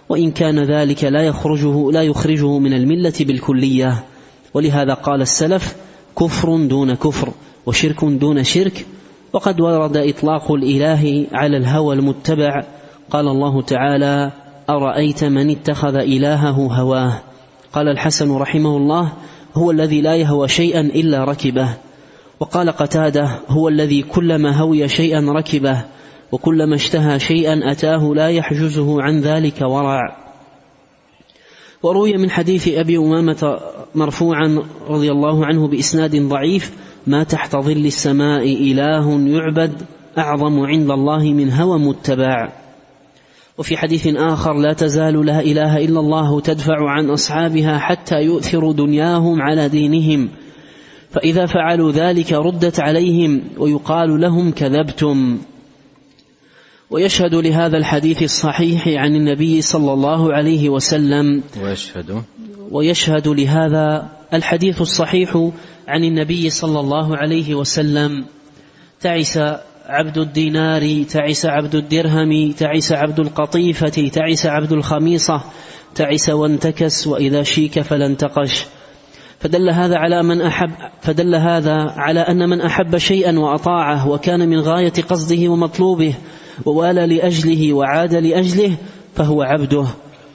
وإن 0.09 0.31
كان 0.31 0.59
ذلك 0.59 1.03
لا 1.03 1.21
يخرجه 1.21 1.91
لا 1.91 2.03
يخرجه 2.03 2.57
من 2.57 2.73
الملة 2.73 3.13
بالكلية. 3.19 4.03
ولهذا 4.53 4.93
قال 4.93 5.21
السلف 5.21 5.75
كفر 6.19 6.57
دون 6.57 6.93
كفر 6.93 7.33
وشرك 7.65 8.05
دون 8.05 8.43
شرك. 8.43 8.85
وقد 9.33 9.61
ورد 9.61 9.97
إطلاق 9.97 10.51
الإله 10.51 11.27
على 11.31 11.57
الهوى 11.57 11.95
المتبع. 11.95 12.63
قال 13.11 13.27
الله 13.27 13.61
تعالى 13.61 14.31
أرأيت 14.69 15.23
من 15.23 15.49
اتخذ 15.49 15.95
إلهه 15.95 16.67
هواه؟ 16.81 17.21
قال 17.73 17.87
الحسن 17.87 18.31
رحمه 18.31 18.77
الله 18.77 19.11
هو 19.55 19.71
الذي 19.71 20.01
لا 20.01 20.15
يهوى 20.15 20.47
شيئا 20.47 20.81
إلا 20.81 21.23
ركبه. 21.23 21.69
وقال 22.39 22.69
قتادة 22.69 23.29
هو 23.47 23.67
الذي 23.69 24.01
كلما 24.01 24.51
هوي 24.57 24.87
شيئا 24.87 25.19
ركبه 25.19 25.81
وكلما 26.31 26.75
اشتهى 26.75 27.19
شيئا 27.19 27.71
أتاه 27.71 28.13
لا 28.15 28.29
يحجزه 28.29 29.01
عن 29.01 29.19
ذلك 29.21 29.61
ورع. 29.61 30.17
وروي 31.83 32.17
من 32.17 32.29
حديث 32.29 32.67
أبي 32.67 32.97
أمامة 32.97 33.59
مرفوعا 33.95 34.63
رضي 34.89 35.11
الله 35.11 35.45
عنه 35.45 35.67
بإسناد 35.67 36.15
ضعيف 36.15 36.71
ما 37.07 37.23
تحت 37.23 37.55
ظل 37.55 37.85
السماء 37.85 38.43
إله 38.43 39.19
يعبد 39.27 39.81
أعظم 40.17 40.59
عند 40.59 40.91
الله 40.91 41.33
من 41.33 41.51
هوى 41.51 41.79
متبع. 41.79 42.58
وفي 43.59 43.77
حديث 43.77 44.07
آخر 44.07 44.53
لا 44.53 44.73
تزال 44.73 45.25
لا 45.25 45.39
إله 45.39 45.77
إلا 45.77 45.99
الله 45.99 46.41
تدفع 46.41 46.89
عن 46.89 47.09
أصحابها 47.09 47.79
حتى 47.79 48.15
يؤثروا 48.15 48.73
دنياهم 48.73 49.41
على 49.41 49.69
دينهم. 49.69 50.29
فإذا 51.11 51.45
فعلوا 51.45 51.91
ذلك 51.91 52.33
ردت 52.33 52.79
عليهم 52.79 53.41
ويقال 53.57 54.21
لهم 54.21 54.51
كذبتم. 54.51 55.39
ويشهد 56.89 57.35
لهذا 57.35 57.77
الحديث 57.77 58.23
الصحيح 58.23 58.87
عن 58.87 59.15
النبي 59.15 59.61
صلى 59.61 59.93
الله 59.93 60.33
عليه 60.33 60.69
وسلم. 60.69 61.43
ويشهد. 61.63 62.23
ويشهد 62.71 63.27
لهذا 63.27 64.09
الحديث 64.33 64.81
الصحيح 64.81 65.49
عن 65.87 66.03
النبي 66.03 66.49
صلى 66.49 66.79
الله 66.79 67.17
عليه 67.17 67.55
وسلم. 67.55 68.25
تعس 69.01 69.39
عبد 69.89 70.17
الدينار 70.17 71.03
تعس 71.03 71.45
عبد 71.45 71.75
الدرهم 71.75 72.51
تعس 72.51 72.91
عبد 72.91 73.19
القطيفة 73.19 74.09
تعس 74.13 74.45
عبد 74.45 74.71
الخميصة 74.71 75.41
تعس 75.95 76.29
وانتكس 76.29 77.07
وإذا 77.07 77.43
شيك 77.43 77.81
فلا 77.81 78.05
انتقش 78.05 78.65
فدل 79.39 79.69
هذا 79.69 79.97
على 79.97 80.23
من 80.23 80.41
أحب 80.41 80.71
فدل 81.01 81.35
هذا 81.35 81.75
على 81.97 82.19
أن 82.19 82.49
من 82.49 82.61
أحب 82.61 82.97
شيئا 82.97 83.39
وأطاعه 83.39 84.09
وكان 84.09 84.49
من 84.49 84.59
غاية 84.59 84.93
قصده 85.09 85.49
ومطلوبه 85.49 86.13
ووالى 86.65 87.07
لأجله 87.07 87.73
وعاد 87.73 88.15
لأجله 88.15 88.75
فهو 89.15 89.41
عبده. 89.41 89.85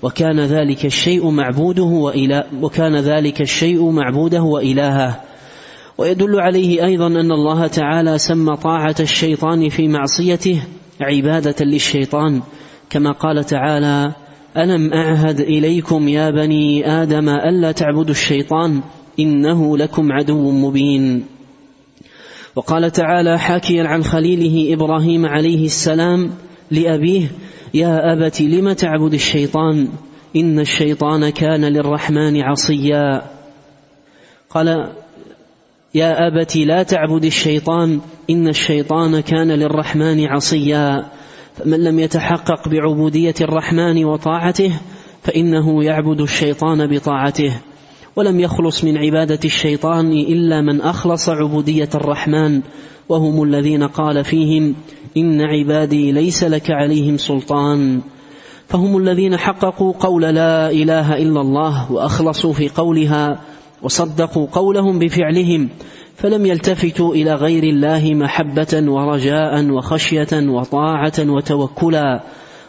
وكان 0.02 0.40
ذلك 0.40 0.84
الشيء 0.84 1.30
معبوده 1.30 1.82
وإله 1.82 2.44
وكان 2.62 2.96
ذلك 2.96 3.40
الشيء 3.40 3.90
معبوده 3.90 4.42
وإلهه. 4.42 5.20
ويدل 5.98 6.40
عليه 6.40 6.84
أيضا 6.84 7.06
أن 7.06 7.32
الله 7.32 7.66
تعالى 7.66 8.18
سمى 8.18 8.56
طاعة 8.56 8.96
الشيطان 9.00 9.68
في 9.68 9.88
معصيته 9.88 10.62
عبادة 11.00 11.64
للشيطان 11.64 12.42
كما 12.90 13.12
قال 13.12 13.44
تعالى 13.44 14.12
ألم 14.56 14.92
أعهد 14.92 15.40
إليكم 15.40 16.08
يا 16.08 16.30
بني 16.30 16.90
آدم 17.02 17.28
ألا 17.28 17.72
تعبدوا 17.72 18.10
الشيطان؟ 18.10 18.80
إنه 19.20 19.76
لكم 19.76 20.12
عدو 20.12 20.50
مبين. 20.50 21.24
وقال 22.56 22.90
تعالى 22.90 23.38
حاكيا 23.38 23.84
عن 23.84 24.04
خليله 24.04 24.74
إبراهيم 24.74 25.26
عليه 25.26 25.64
السلام 25.64 26.30
لأبيه 26.70 27.32
يا 27.74 28.12
أبت 28.12 28.40
لم 28.42 28.72
تعبد 28.72 29.14
الشيطان؟ 29.14 29.88
إن 30.36 30.60
الشيطان 30.60 31.30
كان 31.30 31.64
للرحمن 31.64 32.42
عصيا. 32.42 33.22
قال 34.50 34.92
يا 35.94 36.26
أبت 36.26 36.56
لا 36.56 36.82
تعبد 36.82 37.24
الشيطان 37.24 38.00
إن 38.30 38.48
الشيطان 38.48 39.20
كان 39.20 39.52
للرحمن 39.52 40.26
عصيا. 40.26 41.04
فمن 41.54 41.84
لم 41.84 41.98
يتحقق 41.98 42.68
بعبودية 42.68 43.34
الرحمن 43.40 44.04
وطاعته 44.04 44.72
فإنه 45.22 45.84
يعبد 45.84 46.20
الشيطان 46.20 46.86
بطاعته. 46.86 47.52
ولم 48.16 48.40
يخلص 48.40 48.84
من 48.84 48.98
عبادة 48.98 49.38
الشيطان 49.44 50.12
إلا 50.12 50.60
من 50.60 50.80
أخلص 50.80 51.28
عبودية 51.28 51.88
الرحمن 51.94 52.60
وهم 53.08 53.42
الذين 53.42 53.82
قال 53.82 54.24
فيهم 54.24 54.74
إن 55.16 55.40
عبادي 55.40 56.12
ليس 56.12 56.44
لك 56.44 56.70
عليهم 56.70 57.16
سلطان. 57.16 58.00
فهم 58.68 58.96
الذين 58.96 59.36
حققوا 59.36 59.92
قول 60.00 60.22
لا 60.22 60.70
إله 60.70 61.16
إلا 61.16 61.40
الله 61.40 61.92
وأخلصوا 61.92 62.52
في 62.52 62.68
قولها 62.68 63.40
وصدقوا 63.84 64.46
قولهم 64.52 64.98
بفعلهم 64.98 65.68
فلم 66.16 66.46
يلتفتوا 66.46 67.14
إلى 67.14 67.34
غير 67.34 67.62
الله 67.62 68.14
محبة 68.14 68.82
ورجاء 68.90 69.70
وخشية 69.70 70.48
وطاعة 70.48 71.12
وتوكلا 71.20 72.22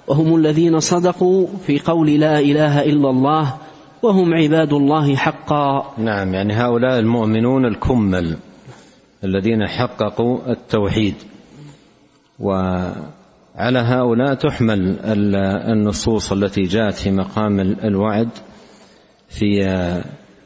وهم 0.08 0.36
الذين 0.36 0.80
صدقوا 0.80 1.48
في 1.68 1.80
قول 1.80 2.20
لا 2.20 2.40
إله 2.40 2.84
إلا 2.84 3.10
الله 3.10 3.56
وهم 4.04 4.34
عباد 4.34 4.74
الله 4.74 5.16
حقا. 5.16 5.94
نعم 5.98 6.34
يعني 6.34 6.54
هؤلاء 6.54 7.00
المؤمنون 7.00 7.66
الكمل 7.66 8.38
الذين 9.24 9.68
حققوا 9.68 10.52
التوحيد. 10.52 11.16
وعلى 12.40 13.80
هؤلاء 13.80 14.34
تحمل 14.34 15.00
النصوص 15.72 16.32
التي 16.32 16.62
جاءت 16.62 16.94
في 16.94 17.12
مقام 17.12 17.60
الوعد 17.60 18.30
في 19.30 19.68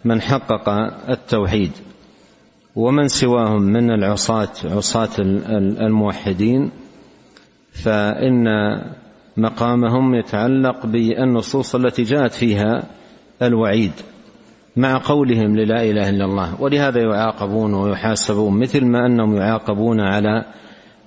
من 0.06 0.22
حقق 0.22 0.70
التوحيد 1.10 1.72
ومن 2.76 3.08
سواهم 3.08 3.62
من 3.62 3.92
العصاة 3.92 4.50
عصاة 4.64 5.10
الموحدين 5.82 6.72
فإن 7.72 8.48
مقامهم 9.38 10.16
يتعلق 10.16 10.86
بالنصوص 10.86 11.76
التي 11.76 12.04
جاءت 12.04 12.32
فيها 12.32 12.84
الوعيد 13.42 13.92
مع 14.78 15.02
قولهم 15.06 15.56
للا 15.56 15.84
إله 15.84 16.10
إلا 16.10 16.26
الله. 16.26 16.62
ولهذا 16.62 17.02
يعاقبون 17.02 17.74
ويحاسبون 17.74 18.60
مثل 18.60 18.86
ما 18.86 19.06
أنهم 19.06 19.36
يعاقبون 19.36 20.00
على 20.00 20.46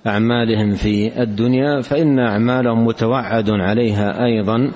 أعمالهم 0.07 0.75
في 0.75 1.21
الدنيا 1.23 1.81
فإن 1.81 2.19
أعمالهم 2.19 2.85
متوعد 2.85 3.49
عليها 3.49 4.25
أيضا 4.25 4.71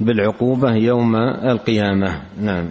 بالعقوبة 0.00 0.74
يوم 0.74 1.16
القيامة. 1.16 2.22
نعم. 2.40 2.70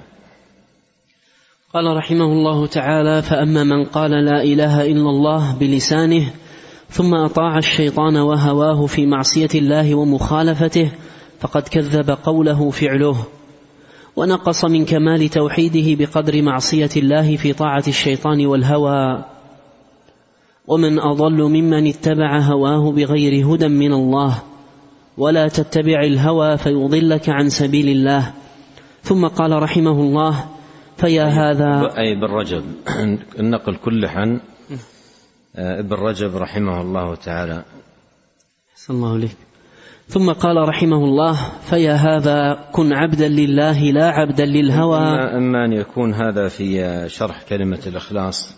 قال 1.78 1.98
رحمه 1.98 2.26
الله 2.26 2.68
تعالى 2.68 3.22
فأما 3.22 3.64
من 3.64 3.86
قال 3.86 4.12
لا 4.12 4.44
إله 4.44 4.86
إلا 4.86 5.10
الله 5.10 5.56
بلسانه 5.60 6.26
ثم 6.90 7.14
أطاع 7.14 7.58
الشيطان 7.58 8.18
وهواه 8.18 8.86
في 8.86 9.06
معصية 9.06 9.50
الله 9.56 9.96
ومخالفته 9.96 10.92
فقد 11.40 11.62
كذب 11.62 12.18
قوله 12.24 12.70
فعله. 12.70 13.18
ونقص 14.16 14.66
من 14.66 14.86
كمال 14.86 15.30
توحيده 15.30 16.06
بقدر 16.06 16.42
معصية 16.42 16.90
الله 16.98 17.36
في 17.36 17.54
طاعة 17.54 17.84
الشيطان 17.88 18.46
والهوى. 18.46 19.24
ومن 20.68 21.00
أضل 21.00 21.44
ممن 21.44 21.88
اتبع 21.88 22.40
هواه 22.40 22.92
بغير 22.92 23.54
هدى 23.54 23.68
من 23.68 23.94
الله. 23.94 24.44
ولا 25.18 25.48
تتبع 25.48 26.04
الهوى 26.04 26.58
فيضلك 26.58 27.30
عن 27.30 27.50
سبيل 27.50 27.90
الله. 27.90 28.34
ثم 29.04 29.28
قال 29.28 29.64
رحمه 29.64 30.02
الله 30.02 30.57
فيا 30.98 31.24
هذا 31.24 31.98
أي 31.98 32.12
ابن 32.12 32.24
رجب. 32.24 32.64
النقل 33.40 33.76
كله 33.76 34.10
عن 34.10 34.40
ابن 35.56 35.94
رجب 35.94 36.36
رحمه 36.36 36.82
الله 36.82 37.16
تعالى. 37.16 37.64
صلى 38.76 38.96
الله 38.96 39.14
عليه 39.14 39.30
ثم 40.08 40.32
قال 40.32 40.70
رحمه 40.70 41.04
الله 41.04 41.60
فيا 41.70 41.94
هذا 41.94 42.70
كن 42.72 42.94
عبدا 42.94 43.28
لله 43.28 43.92
لا 43.92 44.10
عبدا 44.10 44.46
للهوى. 44.46 45.00
إما 45.38 45.66
أن 45.66 45.74
يكون 45.74 46.14
هذا 46.14 46.48
في 46.48 47.10
شرح 47.10 47.44
كلمة 47.44 47.80
الإخلاص 47.88 48.56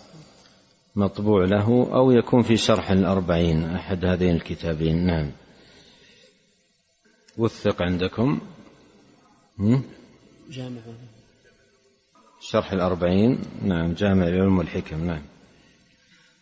مطبوع 0.95 1.45
له 1.45 1.89
أو 1.93 2.11
يكون 2.11 2.41
في 2.41 2.57
شرح 2.57 2.91
الأربعين 2.91 3.63
أحد 3.63 4.05
هذين 4.05 4.35
الكتابين. 4.35 5.05
نعم. 5.05 5.31
وثق 7.37 7.81
عندكم؟ 7.81 8.39
جامع. 10.49 10.81
شرح 12.41 12.71
الأربعين. 12.73 13.39
نعم 13.63 13.93
جامع 13.93 14.27
العلوم 14.27 14.57
والحكم. 14.57 15.05
نعم. 15.05 15.21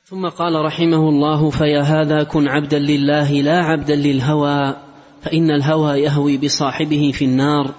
ثم 0.10 0.28
قال 0.28 0.66
رحمه 0.66 1.10
الله 1.10 1.50
فيا 1.50 1.82
هذا 1.82 2.24
كن 2.24 2.48
عبدا 2.48 2.80
لله 2.80 3.32
لا 3.42 3.60
عبدا 3.64 3.96
للهوى 3.96 4.76
فإن 5.22 5.52
الهوى 5.52 6.00
يهوي 6.00 6.38
بصاحبه 6.38 7.12
في 7.14 7.26
النار 7.26 7.74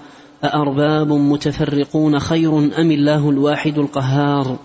أأرباب 0.45 1.13
متفرقون 1.13 2.19
خير 2.19 2.59
أم 2.59 2.91
الله 2.91 3.31
الواحد 3.31 3.79
القهار؟ 3.79 4.59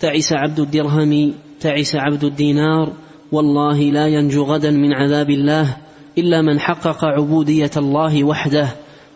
تعس 0.00 0.32
عبد 0.32 0.60
الدرهم 0.60 1.34
تعس 1.60 1.96
عبد 1.96 2.24
الدينار 2.24 2.92
والله 3.32 3.80
لا 3.80 4.06
ينجو 4.06 4.44
غدا 4.44 4.70
من 4.70 4.92
عذاب 4.92 5.30
الله 5.30 5.76
إلا 6.18 6.42
من 6.42 6.60
حقق 6.60 7.04
عبودية 7.04 7.70
الله 7.76 8.24
وحده 8.24 8.68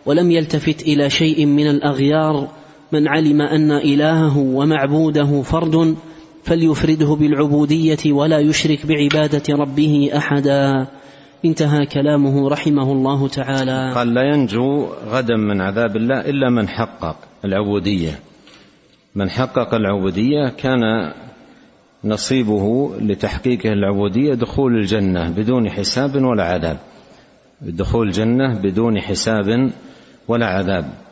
ولم 0.05 0.31
يلتفت 0.31 0.81
إلى 0.81 1.09
شيء 1.09 1.45
من 1.45 1.67
الأغيار 1.69 2.47
من 2.91 3.07
علم 3.07 3.41
أن 3.41 3.71
إلهه 3.71 4.37
ومعبوده 4.37 5.41
فرد 5.41 5.95
فليفرده 6.43 7.15
بالعبودية 7.15 8.13
ولا 8.13 8.39
يشرك 8.39 8.85
بعبادة 8.85 9.55
ربه 9.55 10.11
أحدا. 10.17 10.87
انتهى 11.45 11.85
كلامه 11.85 12.49
رحمه 12.49 12.91
الله 12.91 13.27
تعالى. 13.27 13.91
قال 13.95 14.13
لا 14.13 14.21
ينجو 14.21 14.87
غدا 15.07 15.35
من 15.35 15.61
عذاب 15.61 15.95
الله 15.95 16.19
إلا 16.21 16.49
من 16.49 16.69
حقق 16.69 17.15
العبودية. 17.45 18.19
من 19.15 19.29
حقق 19.29 19.73
العبودية 19.75 20.49
كان 20.57 21.13
نصيبه 22.03 22.95
لتحقيقه 22.99 23.69
العبودية 23.69 24.33
دخول 24.33 24.77
الجنة 24.77 25.29
بدون 25.29 25.69
حساب 25.69 26.15
ولا 26.15 26.43
عذاب. 26.43 26.77
دخول 27.61 28.07
الجنة 28.07 28.53
بدون 28.59 29.01
حساب 29.01 29.71
ولا 30.27 30.45
عذاب. 30.45 31.04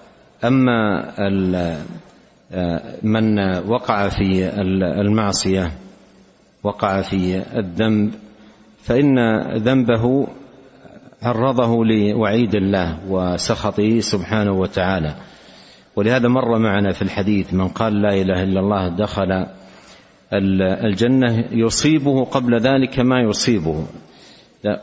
أما 0.44 1.06
من 3.04 3.40
وقع 3.68 4.10
في 4.10 4.50
المعصية 5.02 5.72
وقع 6.64 7.02
في 7.02 7.44
الذنب 7.58 8.14
فإن 8.84 9.40
ذنبه 9.58 10.28
عرضه 11.22 11.86
لوعيد 11.86 12.56
الله 12.56 13.00
وسخطه 13.10 14.00
سبحانه 14.00 14.52
وتعالى. 14.52 15.16
ولهذا 15.96 16.28
مر 16.28 16.60
معنا 16.60 16.92
في 16.92 17.02
الحديث 17.02 17.54
من 17.54 17.68
قال 17.68 18.02
لا 18.02 18.14
إله 18.14 18.44
إلا 18.44 18.60
الله 18.60 18.88
دخل 18.88 19.46
الجنة 20.86 21.46
يصيبه 21.52 22.24
قبل 22.24 22.60
ذلك 22.60 23.00
ما 23.00 23.20
يصيبه. 23.20 23.86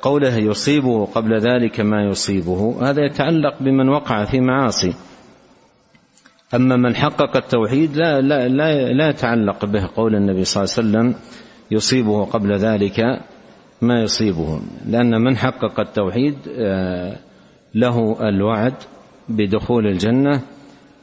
قوله 0.02 0.36
يصيبه 0.36 1.04
قبل 1.04 1.40
ذلك 1.40 1.80
ما 1.80 2.02
يصيبه 2.02 2.90
هذا 2.90 3.04
يتعلق 3.04 3.54
بمن 3.60 3.88
وقع 3.88 4.24
في 4.24 4.40
معاصي. 4.40 4.94
أما 6.54 6.76
من 6.76 6.94
حقق 6.94 7.36
التوحيد 7.36 7.96
لا 7.96 8.20
لا 8.20 8.48
لا, 8.48 8.92
لا 8.92 9.08
يتعلق 9.08 9.64
به 9.64 9.88
قول 9.96 10.14
النبي 10.14 10.44
صلى 10.44 10.64
الله 10.64 10.74
عليه 10.78 11.08
وسلم 11.08 11.14
يصيبه 11.70 12.24
قبل 12.24 12.52
ذلك 12.52 13.00
ما 13.82 14.02
يصيبه. 14.02 14.60
لأن 14.86 15.20
من 15.20 15.36
حقق 15.36 15.80
التوحيد 15.80 16.34
آه، 16.58 17.16
له 17.74 18.28
الوعد 18.28 18.74
بدخول 19.28 19.86
الجنة 19.86 20.40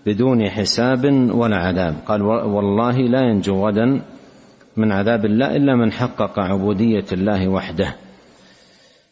بدون 0.06 0.50
حساب 0.50 1.06
ولا 1.32 1.58
عذاب. 1.58 1.96
قال 2.06 2.22
والله 2.22 2.98
لا 2.98 3.22
ينجو 3.22 3.68
غدا 3.68 4.02
من 4.78 4.92
عذاب 4.92 5.26
الله 5.26 5.56
إلا 5.56 5.76
من 5.76 5.92
حقق 5.92 6.40
عبودية 6.40 7.06
الله 7.12 7.48
وحده. 7.48 7.96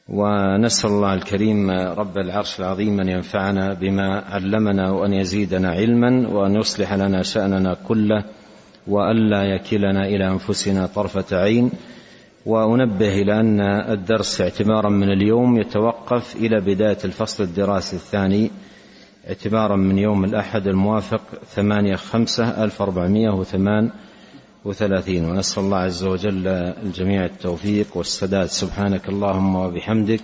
ونسأل 0.09 0.89
الله 0.89 1.13
الكريم 1.13 1.69
رب 1.71 2.17
العرش 2.17 2.59
العظيم 2.59 2.99
أن 2.99 3.09
ينفعنا 3.09 3.73
بما 3.73 4.19
علمنا 4.19 4.91
وأن 4.91 5.13
يزيدنا 5.13 5.69
علما 5.69 6.27
وأن 6.29 6.55
يصلح 6.55 6.93
لنا 6.93 7.23
شأننا 7.23 7.77
كله 7.87 8.23
والا 8.87 9.43
يكلنا 9.43 10.05
إلى 10.05 10.27
أنفسنا 10.27 10.85
طرفة 10.85 11.37
عين. 11.37 11.71
وأنبه 12.45 13.21
إلى 13.21 13.39
أن 13.39 13.59
الدرس 13.61 14.41
اعتبارا 14.41 14.89
من 14.89 15.09
اليوم 15.09 15.57
يتوقف 15.57 16.35
إلى 16.35 16.61
بداية 16.61 16.97
الفصل 17.05 17.43
الدراسي 17.43 17.95
الثاني 17.95 18.51
اعتبارا 19.27 19.75
من 19.75 19.97
يوم 19.97 20.25
الأحد 20.25 20.67
الموافق 20.67 21.21
ثمانية 21.45 21.95
خمسة 21.95 22.63
ألف 22.63 22.81
أربعمائة 22.81 23.29
وثمان 23.29 23.91
وثلاثين. 24.65 25.25
ونسأل 25.25 25.63
الله 25.63 25.77
عز 25.77 26.03
وجل 26.03 26.47
الجميع 26.47 27.25
التوفيق 27.25 27.97
والسداد. 27.97 28.45
سبحانك 28.45 29.09
اللهم 29.09 29.55
وبحمدك. 29.55 30.21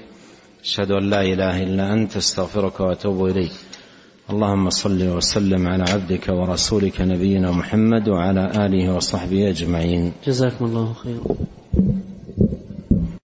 أشهد 0.64 0.92
أن 0.92 1.10
لا 1.10 1.22
إله 1.22 1.64
إلا 1.64 1.94
أنت. 1.94 2.18
أستغفرك 2.18 2.80
وأتوب 2.80 3.26
إليك. 3.26 3.52
اللهم 4.30 4.70
صل 4.70 5.04
وسلم 5.04 5.68
على 5.68 5.84
عبدك 5.90 6.30
ورسولك 6.30 7.02
نبينا 7.02 7.52
محمد 7.52 8.10
وعلى 8.10 8.52
آله 8.66 8.96
وصحبه 8.96 9.50
أجمعين. 9.50 10.12
جزاكم 10.28 10.66
الله 10.66 10.94
خيرا. 10.94 11.36